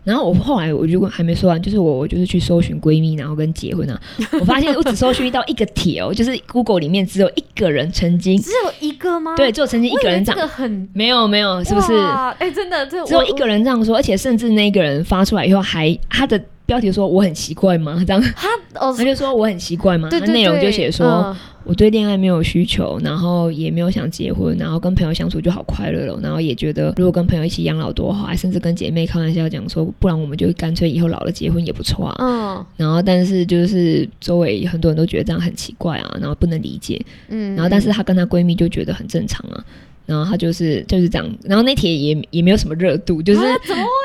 [0.08, 4.00] 然后我后来我如果还没说完，就是我我就是去搜寻闺蜜，然后跟结婚啊，
[4.40, 9.36] 我发现我只搜寻到一个帖哦，就是 Google 里面只有一个人曾经，只有一个吗？
[9.36, 11.92] 对，只有曾经一个人这样，很没有没有，是不是？
[12.38, 16.42] 哎，真的，只有一个人这样说，而且甚至那个人发出来以后还他的。
[16.68, 18.04] 标题说我很奇怪吗？
[18.06, 18.46] 这样他
[18.78, 20.10] 哦， 他就说我很奇怪吗？
[20.10, 32.16] 他内容就写说、呃、我对恋爱没有需求，然后也没有想结婚，然后跟朋友相处就好快乐了，然后也觉得如果跟朋友一起养老多好，还甚至跟姐妹开玩笑讲说，不然我们就干脆以后老了结婚也不错啊。
[32.18, 37.00] 嗯，然后但是就是周围很多人都觉得这样很奇怪啊，然后不能理解。
[37.30, 39.64] 嗯，然后但是她跟她闺蜜就觉得很正常啊。
[40.08, 43.40] 然后他就是就是这样，然后那帖也也没有什么热度，就是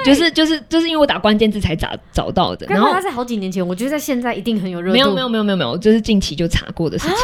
[0.05, 2.67] 就是就是就是因为我打关键字才找找到的。
[2.67, 4.93] 然后他在好几年前，我觉得在现在一定很有热度。
[4.93, 7.15] 没有没有没有没有没有，就是近期就查过的事情。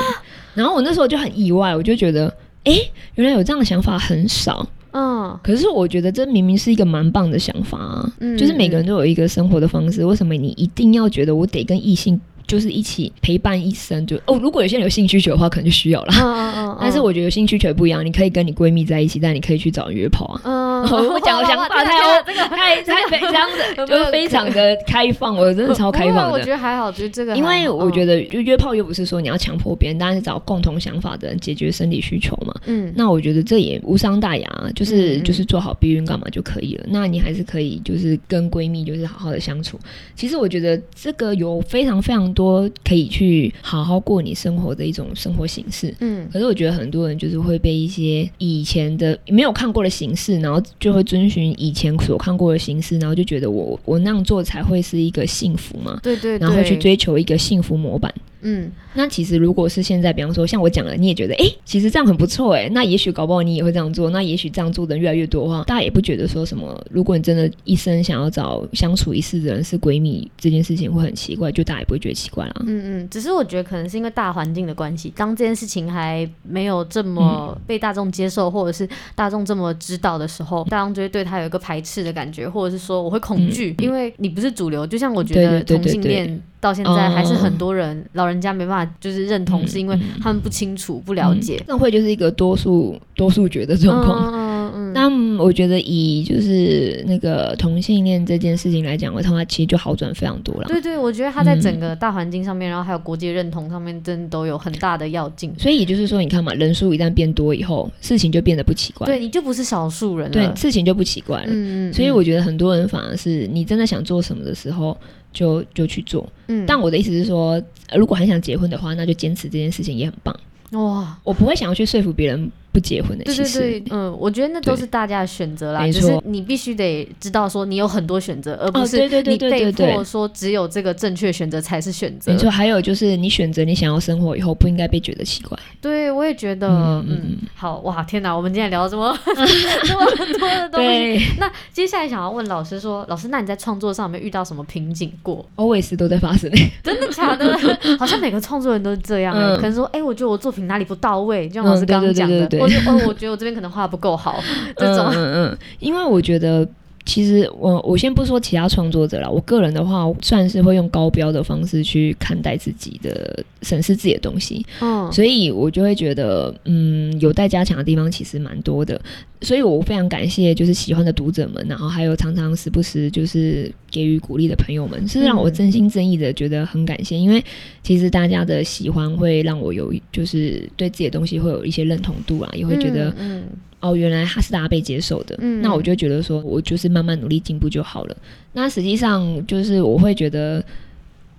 [0.53, 2.79] 然后我那时候就很意外，我就觉得，哎，
[3.15, 4.65] 原来有这样的想法很少。
[4.91, 8.13] 嗯，可是我觉得这明明是一个蛮棒的想法啊。
[8.21, 12.19] 嗯，就是每个人都有一个生活的方式，为什么你一定要觉得我得跟异性？
[12.49, 16.77] 就是一起陪伴一生，就哦，如果有些人有性需求的话，可能就需要了。
[16.81, 20.41] 但是我觉得性需求不一样，你可以跟你闺蜜在一起，但你可以去找人约炮啊。
[20.43, 20.81] 嗯，
[21.13, 21.93] 我讲的想法太
[22.25, 23.33] 这个太太非常
[23.77, 26.31] 的，就是非常的开放，我真的超开放的。
[26.31, 32.55] 我觉得还好，就是这个，因为我觉得就约炮又不是说你要强迫别人，当然是找共同想法的人解决生理需求嘛。
[32.65, 36.85] 嗯，那我觉得这也无伤大雅，就是就是做好避孕干嘛就可以了。
[36.87, 39.77] 那你还是可以就是跟闺蜜就是好好的相处。
[40.15, 42.33] 其实我觉得这个有非常非常。
[42.39, 58.13] 多可以去好好过你生活的一种生活形式，嗯，可是我觉得很多人就是会被一些以前的没有看过的形式，然后就会遵循以前所看过的形式，然后就觉得我我那样做才会是一个幸福嘛，对对，然后去追求一个幸福模板。
[58.41, 66.81] 嗯，那其实如果是现在，比方说像我讲了，你也觉得哎、欸，其实这样很不错哎，那也许搞不好你也会这样做，那也许这样做的人越来越多的话，大家也不觉得说什么。
[66.89, 72.53] 如果你真的一生想要找相处一世的人是闺蜜，这件事情会很奇怪，就大家也不会觉得奇怪啦。
[72.65, 84.87] 嗯嗯，只是我觉得可能是因为大环境的关系，当这件事情还没有这么被大众接受，或者是大众这么知道的时候，大众就会对他有一个排斥的感觉，或者是说我会恐惧，嗯、因为你不是主流。
[84.87, 86.41] 就像我觉得同性恋。
[86.61, 88.07] 到现在还是很多人、oh.
[88.13, 91.63] 老人家没办法就是认同，是因为他们不清楚、嗯、不了解。
[91.67, 94.33] 那、嗯、会就是一个多数多数决的状况。
[94.33, 94.93] 嗯嗯。
[94.93, 100.65] 那我觉得以就是那个同性恋这件事情来讲的话，他其实就好转非常多了。
[100.67, 105.53] 对对，我觉得他在整个大环境上面，嗯、然后还有国际认同上面，真的都有很大的要进。
[105.57, 109.07] 所以也就是说，你看嘛，人数一旦变多以后，事情就变得不奇怪。
[109.07, 110.33] 对，你就不是少数人了。
[110.33, 111.47] 对，事情就不奇怪了。
[111.47, 111.93] 嗯嗯。
[111.93, 114.97] 所以我觉得很多人反而是你真的想做什么的时候。
[115.31, 117.61] 就就去做，嗯，但我的意思是说，
[117.95, 120.37] 如果很想结婚的话，那就坚持这件事情也很棒。
[120.71, 132.31] 哇，我不会想要去说服别人不结婚的，对对对，嗯，我觉得那都是大家的选择啦，只是你必须得知道说你有很多选择，而不是你被迫说只有这个正确选择才是选择。
[132.31, 135.57] 没错，还有就是你选择你想要生活以后，不应该被觉得奇怪。
[135.81, 140.05] 对，我也觉得，嗯，嗯好哇，天哪，我们今天聊了这么 这么
[140.37, 146.51] 多的东西， 那接下来想要问老师说，老师，那你在创作上有没有遇到什么瓶颈过？Always 都在发生，
[146.83, 147.57] 真的假的？
[147.97, 152.58] 好像每个创作人都是这样，可能说，哎，我觉得我作品哪里不到位，就像老师刚刚讲的。
[152.59, 154.39] 或者哦，我觉得我这边可能画不够好，
[154.77, 155.07] 这种。
[155.13, 156.67] 嗯嗯，因为我觉得
[157.05, 169.01] 其实我我先不说其他创作者了，我个人的话算是会用高标的方式去看待自己的审视自己的东西，嗯，所以我就会觉得嗯有待加强的地方其实蛮多的，
[169.41, 177.43] 所以我非常感谢就是喜欢的读者们，然后还有常常时不时就是给予鼓励的朋友们，是让我真心真意的觉得很感谢，因为
[177.81, 183.43] 其实大家的喜欢会让我有就是对自己的东西会有一些认同度啊，也会觉得嗯。
[183.81, 188.17] 哦，原来他是大家被接受的，嗯，那我就觉得说，我就是慢慢努力进步就好了。
[188.51, 190.61] 那实际上就是我会觉得，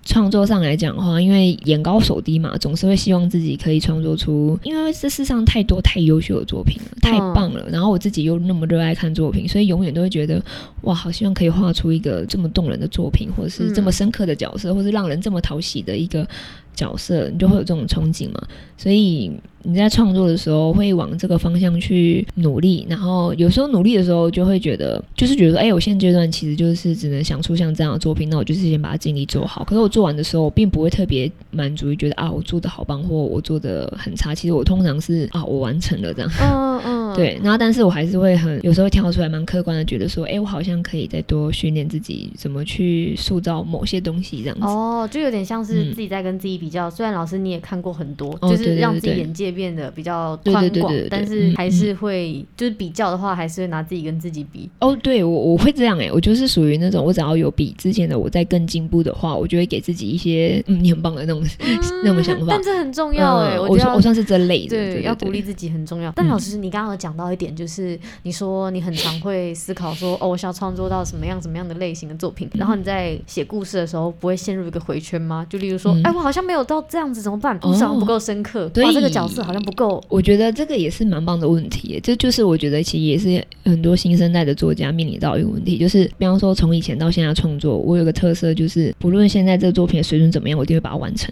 [0.06, 7.68] 创作上来讲的话，因为眼高手低嘛，总是会希望自己可以创作出，因为这世上太多太优秀的作品了，太棒了。
[7.68, 10.42] 然后我自己又那么热爱看作品，所以永远都会觉得，
[10.80, 16.26] 哇，好希望可以画出一个这么动人的作品，或者是这么深刻的角色，或是让人这么讨喜的一个
[16.74, 18.42] 角色，你就会有这种憧憬嘛。
[18.78, 19.30] 所以。
[19.62, 29.64] 你在创作的时候会往这个方向去努力，然后有时候努力的时候就会觉得，就是觉得说，哎，我现阶段其实就是只能想出像这样的作品，那我就是先把它尽力做好。
[29.64, 34.34] 可是我做完的时候，我并不会特别满足于觉得啊，我做的好棒，或我做的很差。
[34.34, 36.30] 其实我通常是啊，我完成了这样。
[36.40, 37.00] 嗯嗯。
[37.14, 44.64] 对，然后但是我还是会很 有时候会跳出来，蛮客观的觉得说，哎，我好像可以再多训练自己，怎么去塑造某些东西这样子。
[44.64, 46.88] 哦，就有点像是自己在跟自己比较。
[46.88, 54.68] 嗯、虽然老师你也看过很多，就是让自己眼界变得比较宽广，但是还是会、嗯、就是比较的话，还是会拿自己跟自己比。
[54.80, 62.46] 哦，对我我会这样哎、欸，我就是属于那种我只要有比之前的我在更进步的话，我就会给自己一些嗯你很棒的那种、嗯、那种想法。
[62.50, 66.12] 但这很重要哎、欸嗯，我我我算是这类的，对，要鼓励自己很重要。
[66.16, 75.46] 但老师，你刚刚有讲到一点，就是你说你很常会思考说哦，我想要创作到什么样什么样的类型的作品，然后你在写故事的时候不会陷入一个回圈吗？
[75.48, 77.58] 就例如说，哎、嗯，我好像没有到这样子怎么办？
[77.58, 80.02] 故事好像不够深刻，对、哦，这个角色好像不够。
[80.08, 91.30] 我觉得这个也是蛮棒的问题，这就是我觉得其实也是很多新生代的作家面临到一个问题，就是比方说从以前到现在创作，我有个特色就是，不论现在这个作品的水准怎么样，我一定会把它完成。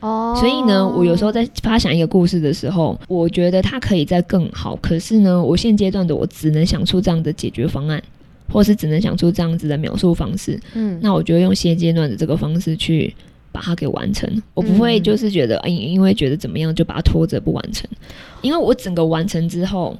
[0.00, 8.02] 哦，所以呢，我有时候在发想一个故事的时候，我觉得它可以再更好，可是呢，我现阶段的我只能想出这样的解决方案，
[8.52, 10.60] 或是只能想出这样子的描述方式。
[10.74, 13.12] 嗯，那我就会用现阶段的这个方式去。
[13.58, 17.90] 把它给完成，我不会就是觉得，哎、嗯，因为觉得怎么样就把它拖着不完成，
[18.40, 19.98] 因为我整个完成之后，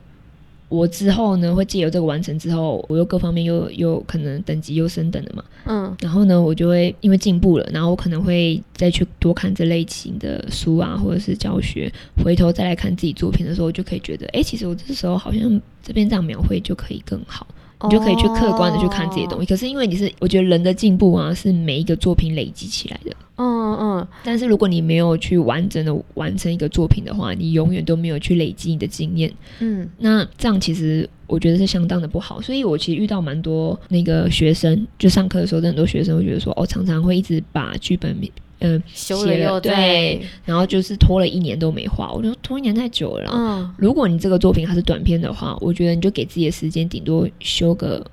[0.68, 11.92] 我之后呢会借由这个完成之后，我又各方面又又可能等级又升等了嘛，嗯，然后呢我就会因为进步了，然后我可能会再去多看这类型的书啊，或者是教学，
[12.22, 17.44] 回头再来看自己作品的时候，我就可以觉得，哎，其实我这时候好像这边这样描绘就可以更好。
[17.84, 23.12] 你就可以去客观的去看这些东西，可是因为你是，我觉得人的进步啊，是每一个作品累积起来的。
[23.36, 24.08] 嗯嗯。
[24.24, 29.32] 但是如果你没有去完整的完成一个作品的话，你永远都没有去累积你的经验。
[29.60, 29.88] 嗯。
[29.98, 38.08] 那这样其实我觉得是相当的不好，所以我其实遇到蛮多那个学生，就上课的时候，很多学生会觉得说，哦，常常会一直把剧本。
[38.60, 43.30] 嗯、呃，修了又对，然后就是拖了一年都没画，我觉得拖一年太久了。
[43.34, 48.04] 嗯，如果你这个作品它是短片的话，我觉得你就给自己的时间顶多修个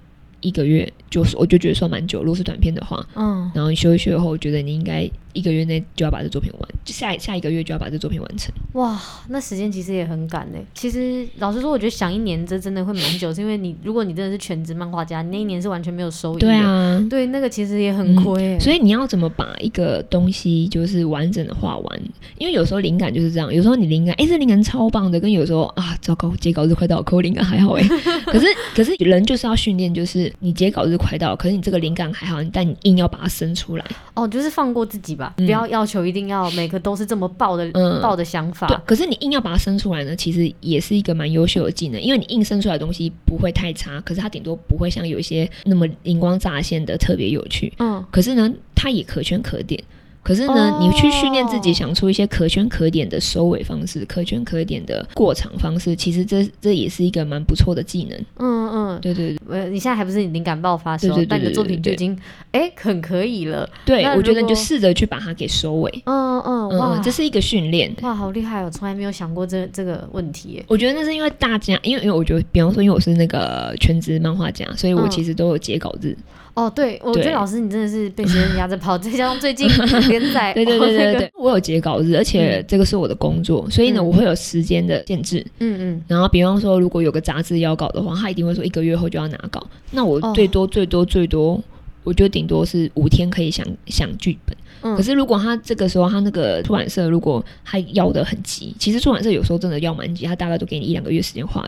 [0.41, 2.19] 一个月，就是我就觉得算蛮久。
[2.19, 5.09] 如果是短片的话，嗯，然后你修一修后，我觉得你应该。
[5.35, 8.51] 一个月内就要把这作品完，就下下一个月就要把这作品完成。
[8.73, 10.57] 哇，那时间其实也很赶呢。
[10.73, 16.47] 其实老实说，我觉得想一年这真的会蛮久，是因为你如果你真的是全职漫画家，你那一年是完全没有收益的。
[16.47, 18.59] 对啊，对，那个其实也很亏、嗯。
[18.59, 22.01] 所以你要怎么把一个东西就是完整的画完？
[22.37, 27.83] 因为有时候灵感就是这样，有时候你灵感，哎，这灵感超棒的，跟有时候啊，糟糕，截稿日快到，可我灵感还好哎。
[28.25, 33.85] 可是可是人就是要训练，就是你截稿日快到，可是你这个灵感还好，但你硬要把它生出来。
[34.13, 35.24] 哦，就是放过自己吧。
[35.35, 38.67] 不要要求一定要每个都是这么爆的、嗯、爆的想法。
[38.67, 47.73] 对，可是你硬要把它生出来呢，其实也是一个蛮优秀的技能，因为你硬生出来的东西不会太差，可是它顶多不会像有一些那么灵光乍现的特别有趣。
[47.79, 49.81] 嗯，可是呢，它也可圈可点。
[50.25, 58.19] 可是呢，哦、你去训练自己想出一些可圈可点的收尾方式，可圈可点的过场方式，其实这这也是一个蛮不错的技能。
[58.39, 62.17] 嗯嗯，对对对，你现在还不是你灵感爆发的时候，但你的作品就已经
[62.53, 63.69] 哎很可以了。
[63.85, 66.01] 对，我觉得你就试着去把它给收尾。
[66.05, 67.95] 嗯嗯，哇，这是一个训练。
[68.01, 68.69] 哇，好厉害哦！
[68.71, 70.63] 从来没有想过这这个问题。
[70.67, 76.17] 我觉得那是因为大家，因为因为我觉得，比方说，因为我是那个全职漫画家，所以我其实都有截稿日。
[76.55, 79.67] 哦，对，我觉得老师你真的是被学生压着跑， 再加上最近
[80.07, 85.45] 连载，对对对对对，我有截稿日，而且这个是我的工作，所以呢，我会有时间的限制。
[85.59, 86.03] 嗯嗯。
[86.07, 89.61] 然后，比方说，如果有个杂志要稿的话，他一定会说一个月后就要拿稿。
[89.91, 91.61] 那我最多最多最多，
[92.05, 94.55] 我觉得顶多是五天可以想想剧本。
[94.95, 101.67] 可是如果他这个时候他那个出版社如果他要的很急，其实出版社有时候真的要蛮急，他大概都给你一两个月时间画。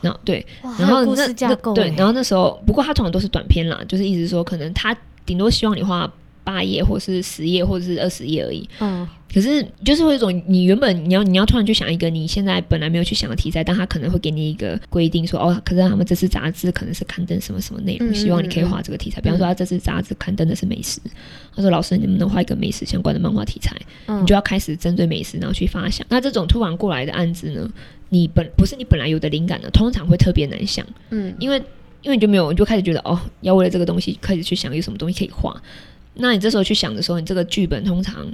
[0.00, 0.44] 然后对，
[0.78, 6.10] 然后那那对，然后那时候不过他通常都是短篇啦，就是意思说可能他顶多希望你画。
[6.42, 8.66] 八页，或是十页，或者是二十页而已。
[8.80, 19.20] 嗯，可是就是会有一种，你原本你要你要突然去想一个你现在本来没有去想的题材，但他可能会给你一个规定说，哦，可是他们这次杂志可能是刊登什么什么内容，希望你可以画这个题材。
[19.20, 21.00] 比方说，他这次杂志刊登的是美食，
[21.54, 23.76] 他说老师，你能不能画一个美食相关的漫画题材？
[24.06, 26.04] 你就要开始针对美食，然后去发想。
[26.10, 27.70] 那这种突然过来的案子呢，
[28.08, 30.84] 你本不是你本来有的灵感呢，通常会特别难想。
[31.10, 31.56] 嗯，因为
[32.02, 35.54] 因为你就没有，你就开始觉得哦，要为了这个东西开始去想有什么东西可以画。
[36.14, 38.26] 那你这时候去想的时候，你这个剧本通常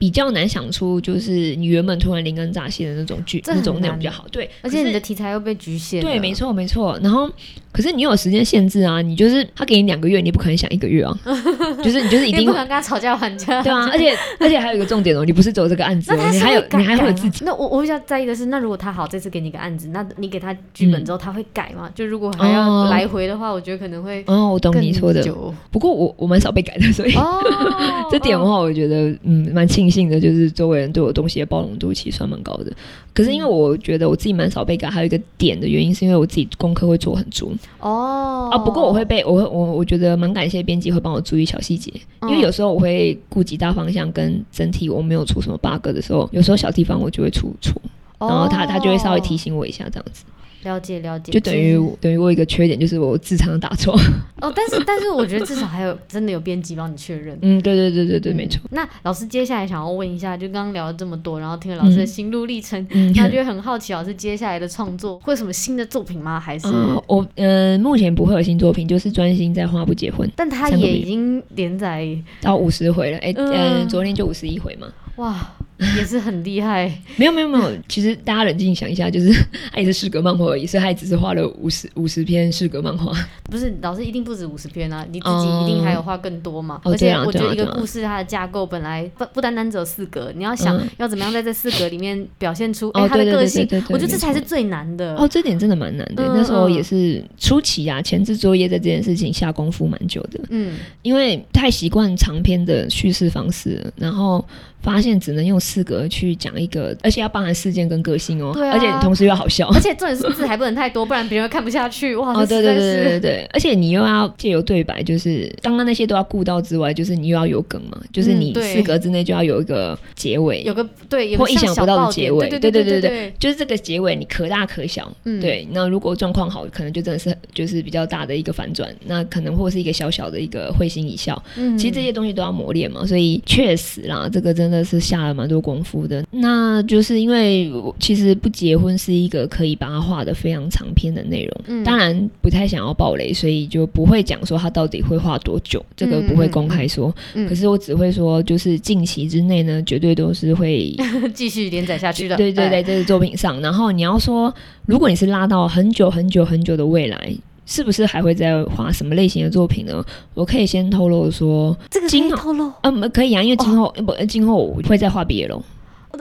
[0.00, 4.24] 比较难想出，就是你原本突然灵根乍现的那种剧，那种内容比较好。
[4.32, 6.00] 对，而且你的题材又被局限。
[6.00, 6.98] 对，没错，没错。
[7.02, 7.28] 然后，
[7.70, 11.14] 可是你又有时间限制啊，你就是他给你两个月，你不可能想一个月啊。
[11.84, 13.62] 就是你就是一定不可能跟他吵架还价。
[13.62, 17.44] 对啊，而且而且还有一个重点哦，你不是走这个案子，你还有你还会有自己。
[17.44, 21.90] 那我我比较在意的是，那如果他好这次给你个案子，那你给他剧本之后他会改吗？
[21.94, 24.24] 就如果还要来回的话，我觉得可能会。
[24.26, 25.22] 哦，我懂你说的。
[25.70, 27.12] 不过我我蛮少被改的，所以
[28.10, 30.80] 这点的话，我觉得嗯蛮庆幸的，就是周围。
[30.80, 32.72] 人对我东西的包容度其实算蛮高的，
[33.12, 38.56] 可是因为我觉得我自己蛮少被改，还有一个点的原因是因为我自己功课会做很足哦啊。
[38.56, 47.74] 不过我会被我会我我觉得蛮感谢编辑会帮我注意小细节，因为有时候我会顾及大方向跟整体我没有出什么 bug 的时候，有时候小地方我就会出错，
[48.18, 50.24] 然后他他就会稍微提醒我一下这样子。
[50.62, 53.94] 了解了解，就等于等于我一个缺点就是我字常打错。
[54.40, 57.38] 哦，但是但是我觉得至少还有 真的有编辑帮你确认。
[57.42, 58.60] 嗯，对对对对对，没错。
[58.70, 66.38] 那老师接下来想要问一下，就刚刚聊了这么多，然后听了老师的心路历程，他就 很好奇老师接下来的创作会有什么新的作品吗？
[66.40, 66.66] 还是
[67.06, 70.30] 我呃目前不会有新作品，就是专心在画不结婚。
[70.36, 72.06] 但他也已经连载
[72.40, 74.86] 到五十回了，哎，嗯，昨天就五十一回嘛。
[75.16, 75.50] 哇。
[75.96, 79.32] 也是很厉害，没有没有没有，其实大家冷静想一下，就是
[79.72, 83.12] 他也是四格漫画而已，所以他也只是画了五十五十篇四格漫画。
[83.44, 86.80] 不是，老师一定不止五十篇啊，你自己一定还有画更多嘛。
[86.84, 95.16] 而且我觉得一个故事它的架构本来不不单单只有四格，你要想要怎么样在这四格里面表现出哎他的个性，我觉得这才是最难的。
[95.16, 100.38] 哦，这点真的蛮难的，那时候也是初期啊，前置作业在这件事情下功夫蛮久的。
[100.50, 104.44] 嗯，因为太习惯长篇的叙事方式，然后。
[104.82, 112.14] 发现只能用四格去讲一个，而且要包含事件跟个性哦，对啊，而且同时又要好笑，而且重点是字还不能太多，不然别人会看不下去。
[112.16, 150.94] 哇，哦，对对对对对对，而且你又要借由对白，就是刚刚那些都要顾到之外，就是你又要有梗嘛，就是你四格之内就要有一个结尾，有个对，或意想不到的结尾，对对对对对，就是这个结尾你可大可小，嗯，对，那如果状况好，可能就真的是就是比较大的一个反转，那可能或是一个小小的一个会心一笑，嗯，其实这些东西都要磨练嘛，所以确实啦，这个真的是下了蛮多功夫的，那就是因为其实不结婚是一个可以把它画的非常长篇的内容，嗯，当然不太想要暴雷，所以就不会讲说他到底会画多久，这个不会公开说，嗯，可是我只会说，就是近期之内呢，绝对都是会
[151.34, 154.54] 继续连载下去的，对对对，这个作品上，然后你要说，
[154.86, 157.34] 如果你是拉到很久很久很久的未来。
[157.70, 160.04] 是不是还会再画什么类型的作品呢？
[160.34, 165.62] 我可以先透露说，这个可以透露，嗯，可以啊，因为今后不，今后我会再画毕业龙。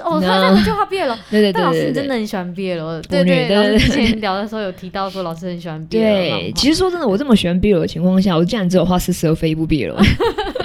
[0.04, 3.80] 哦，他他就画毕业了对对 对，老师真的很喜欢毕业了对对对。
[3.80, 6.04] 之前 聊的时候有提到说老师很喜欢毕业。
[6.04, 9.96] 对，其实说真的，我这么喜欢毕业的情况下，我竟然只有画四十二飞一部 BL。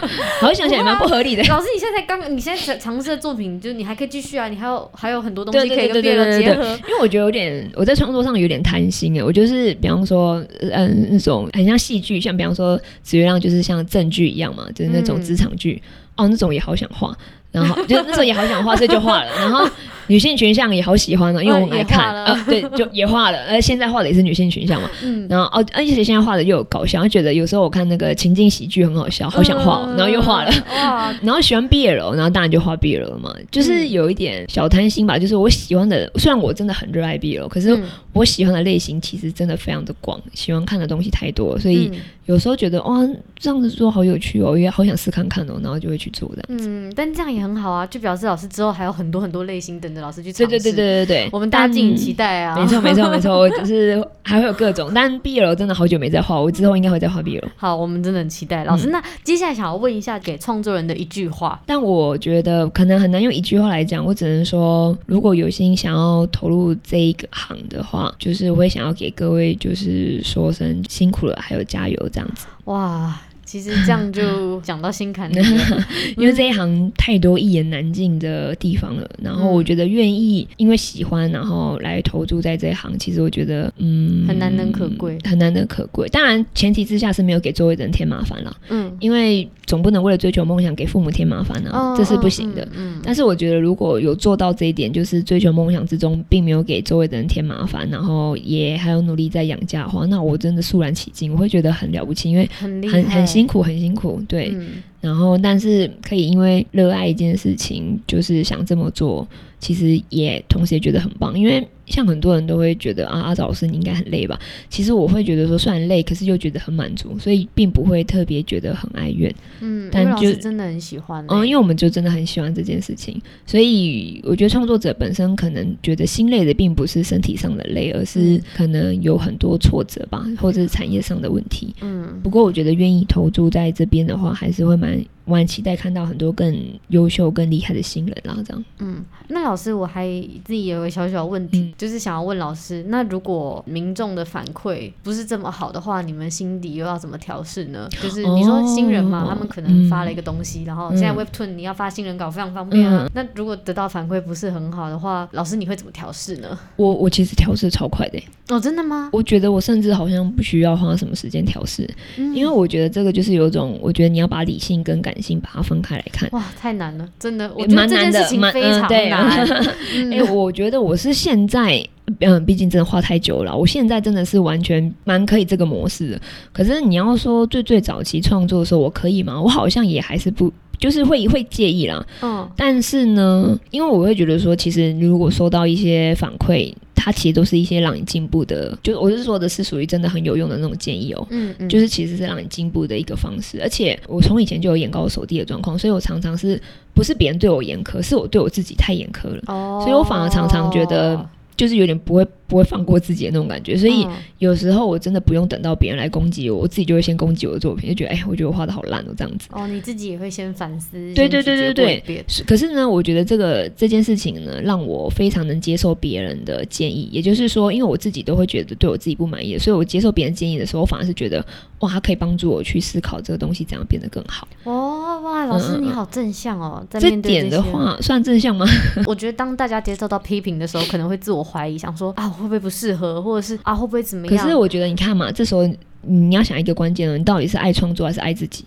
[0.40, 1.42] 好像想起来蛮不合理的。
[1.44, 6.62] 老师，你现在刚，你现在尝试的作品，就是你还可以继续啊，你还有还有很多东西可以跟别人结合。
[6.62, 15.82] 因为我觉得有点，我在创作上有点贪心诶，我就是比方说，嗯，那种很像戏剧，像比方说《紫月亮》就是像正剧一样嘛，就是那种职场剧，
[16.16, 17.16] 哦，那种也好想画。
[17.52, 19.68] 然后就那时候也好想画，所以就画了，然后。
[20.06, 37.74] 女性群像也好喜欢的，因为我们爱看，呃，对，就也画了，呃，现在画的也是女性群像嘛，嗯，然后哦，而且现在画的又有搞笑，觉得有时候我看那个情境喜剧很好笑，好想画，然后又画了，哇， 然后喜欢 BL，然后当然就画 BL 了嘛，就是有一点小贪心吧，就是我喜欢的，虽然我真的很热爱 BL，可是
[38.12, 41.90] 我喜欢的类型其实真的非常的广，喜欢看的东西太多，所以
[42.26, 43.00] 有时候觉得哇，
[43.38, 49.93] 这样子做好有趣哦，也好想试看看哦，然后就会去做的，嗯，但这样也很好啊，就表示老师之后还有很多很多类型等。
[50.00, 52.56] 老师去对对对对对对，我们大家敬请期待啊！
[52.56, 57.42] 没错没错没错， 我就是还会有各种，但 BL 真的好久没再画，我之后应该会再画 BL。
[57.56, 58.64] 好，我们真的很期待。
[58.64, 72.46] 老师，嗯、那接下来想要问一下给创作人的一句话，但我觉得可能很难用一句话来讲，我只能说，如果有心想要投入这一个行的话，就是我会想要给各位就是说声辛苦了，还有加油这样子。
[72.64, 73.20] 哇！
[73.54, 75.36] 其实这样就讲到心坎里，
[76.18, 79.08] 因为这一行太多一言难尽的地方了。
[79.22, 86.08] 然后我觉得愿意因为喜欢，然后来投注在这一行，其实我觉得嗯很难能可贵，很难能可贵。
[86.08, 88.56] 当然前提之下是没有给周围的人添麻烦了。
[88.70, 92.66] 嗯，因为总不能为了追求梦想给父母添麻烦啊，这是不行的。
[92.74, 103.24] 嗯，但是我觉得如果有做到这一点，就是追求梦想之中并没有给周围的人添麻烦，然后也还有努力在养家的话，那我真的肃然起敬，我会觉得很了不起，因为很很很。
[103.34, 104.56] 辛辛苦，很辛苦，对。
[105.04, 109.28] 然后，但是可以因为热爱一件事情，就是想这么做，
[109.60, 111.38] 其实也同时也觉得很棒。
[111.38, 114.40] 因为像很多人都会觉得啊，阿早老师你应该很累吧？
[114.70, 119.30] 其实我会觉得说，虽然累，可是又觉得很满足，所以并不会特别觉得很哀怨。
[119.60, 121.22] 嗯，但就真的很喜欢。
[121.28, 131.74] 嗯，因为我们就真的很喜欢这件事情，所以我觉得创作者本身可能觉得心累的并不是身体上的累，而是可能有很多挫折吧，或者是产业上的问题。
[131.82, 134.93] 嗯，不过我觉得愿意投注在这边的话，还是会蛮。
[134.94, 136.54] 们我很期待看到很多更
[136.88, 138.64] 优秀、更厉害的新人啦，这样。
[138.78, 140.06] 嗯，那老师，我还
[140.44, 147.88] 自己有个小小问题，嗯、就是想要问老师，那如果民众的反馈不是这么好的话，你们心底又要怎么调试呢？
[148.02, 153.04] 就是你说新人嘛，哦、他们可能发了一个东西，嗯、然后现在 Webtoon 你要发新人稿非常方便啊。
[153.06, 156.58] 嗯、那如果得到反馈不是很好的话，老师你会怎么调试呢？
[156.76, 158.22] 我我其实调试超快的。
[158.48, 159.08] 哦，真的吗？
[159.12, 166.28] 我觉得我甚至好像不需要花什么时间调试，嗯、因为我觉得这个就是有种，我觉得你要把理性跟感性把它分开来看。
[166.32, 169.46] 哇，太难了，真的，我觉得这件事情非常难。
[170.12, 171.84] 哎、我觉得我是现在，
[172.20, 176.20] 嗯，毕竟真的画太久了，我现在真的是完全蛮可以这个模式的。
[176.52, 179.40] 可是你要说最最早期创作的时候，我可以吗？
[179.40, 182.04] 我好像也还是不，就是会会介意啦。
[182.22, 186.72] 嗯，但是呢，因为我会觉得说，其实你如果收到一些反馈。
[187.04, 191.26] 它其实都是一些让你进步的，就我是说的是属于真的很有用的那种建议哦。
[191.28, 193.60] 嗯嗯，就是其实是让你进步的一个方式。
[193.60, 196.58] 而且我从以前就有眼高手低的状况，所以我常常是
[196.94, 199.42] 不是别人对我严苛，是我对我自己太严苛了。
[199.48, 201.28] 哦，所以我反而常常觉得
[201.58, 202.26] 就是有点不会。
[202.46, 204.06] 不会放过自己的那种感觉，所以
[204.38, 209.48] 有时候我真的不用等到别人来攻击我，我自己就会先攻击我的作品，就觉得哎，我觉得我画的好烂哦，这样子。
[209.52, 210.92] 哦，你自己也会先反思。
[211.14, 212.24] 对对对对对。
[212.46, 217.08] 可是呢，我觉得这个这件事情呢，让我非常能接受别人的建议。
[217.10, 221.44] 也就是说，因为我自己都会觉得对我自己不满意，所以我接受别人建议的时候，我反而是觉得
[221.80, 224.46] 哇，他可以帮助我去思考这个东西怎样变得更好。
[224.64, 226.84] 哦哇，老师你好正向哦。
[226.90, 228.66] 在这点的话算正向吗？
[229.06, 233.20] 我觉得当大家接受到批评的时候，可能会自我怀疑，想说啊，会不会不适合？
[233.22, 234.36] 或者是啊，会不会怎么样？
[234.36, 235.62] 可是我觉得，你看嘛，这时候
[236.02, 238.64] 你要想一个关键了，你到底是爱创作还是爱自己？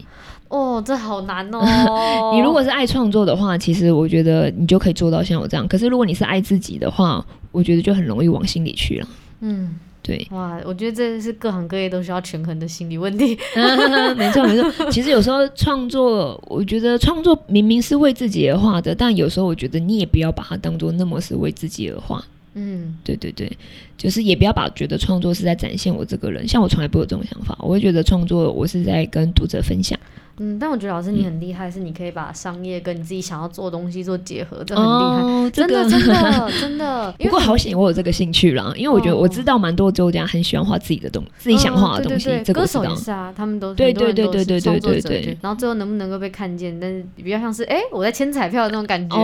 [0.50, 1.62] 哦，这好难哦。
[2.34, 5.68] 你如果是爱创作的话，其实我觉得你就可以做到像我这样。
[5.68, 9.08] 可是如果你是爱自己的话，我觉得就很容易往心里去了。
[9.42, 10.26] 嗯，对。
[10.32, 13.38] 哇，我觉得这是各行各业都需要权衡的心理问题。
[14.16, 14.90] 没错，没错。
[14.90, 22.24] 其实有时候创作，我觉得创作明明是为自己而画的，但有时候我觉得你也不要把它当做那么是为自己而画。
[22.60, 23.56] 嗯，对对对，
[23.96, 29.98] 就是也不要把觉得创作是在展现我这个人，像我从来不会有这种想法，我会觉得创作我是在跟读者分享。
[30.40, 37.12] 嗯，但我觉得老师你很厉害，是你可以把商业跟你自己想要做的东西做结合，这很厉害，真的真的真的。
[37.20, 42.30] 不过好险我有这个兴趣啦，因为我觉得我知道蛮多作家很喜欢画自己的东，自己想画的东西。
[42.44, 45.38] 这个歌手也是啊，他们都对对对对对对对对。
[45.42, 49.18] 然后最后能不能够被看见，但是比较像是哎我在签彩票的那种感觉。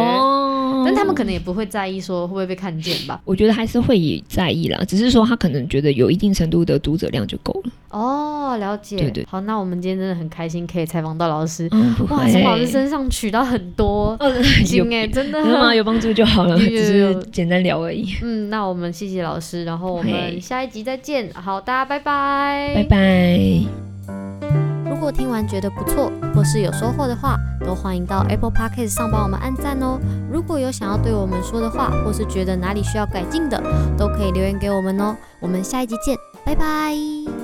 [0.85, 3.21] 但他们可能也不会在意说会不会被看见吧？
[3.23, 7.71] 我觉得还是会在意啦，只是说他可能觉得有一定程度的读者量就够了。
[7.89, 8.97] 哦，了解。
[8.97, 9.25] 对对。
[9.29, 11.69] 好，那我们今天真的很开心可以采访到老师。
[12.09, 14.17] 哇，从老师身上取到很多
[14.65, 15.73] 经验，真的吗？
[15.75, 18.15] 有帮助就好了，只是简单聊而已。
[18.21, 21.29] 嗯，那我们谢谢老师，然后我们下一集再见。
[21.33, 23.39] 好，大家拜拜，拜拜。
[24.85, 29.99] 如果听完觉得不错，或是有收获的话，都欢迎到 Apple Podcast 上帮我们按赞哦。
[30.31, 33.61] 如果有想要对我们说的话，或是觉得哪里需要改进的，
[33.97, 35.13] 都可以留言给我们哦。
[35.41, 37.42] 我们下一集见，拜拜。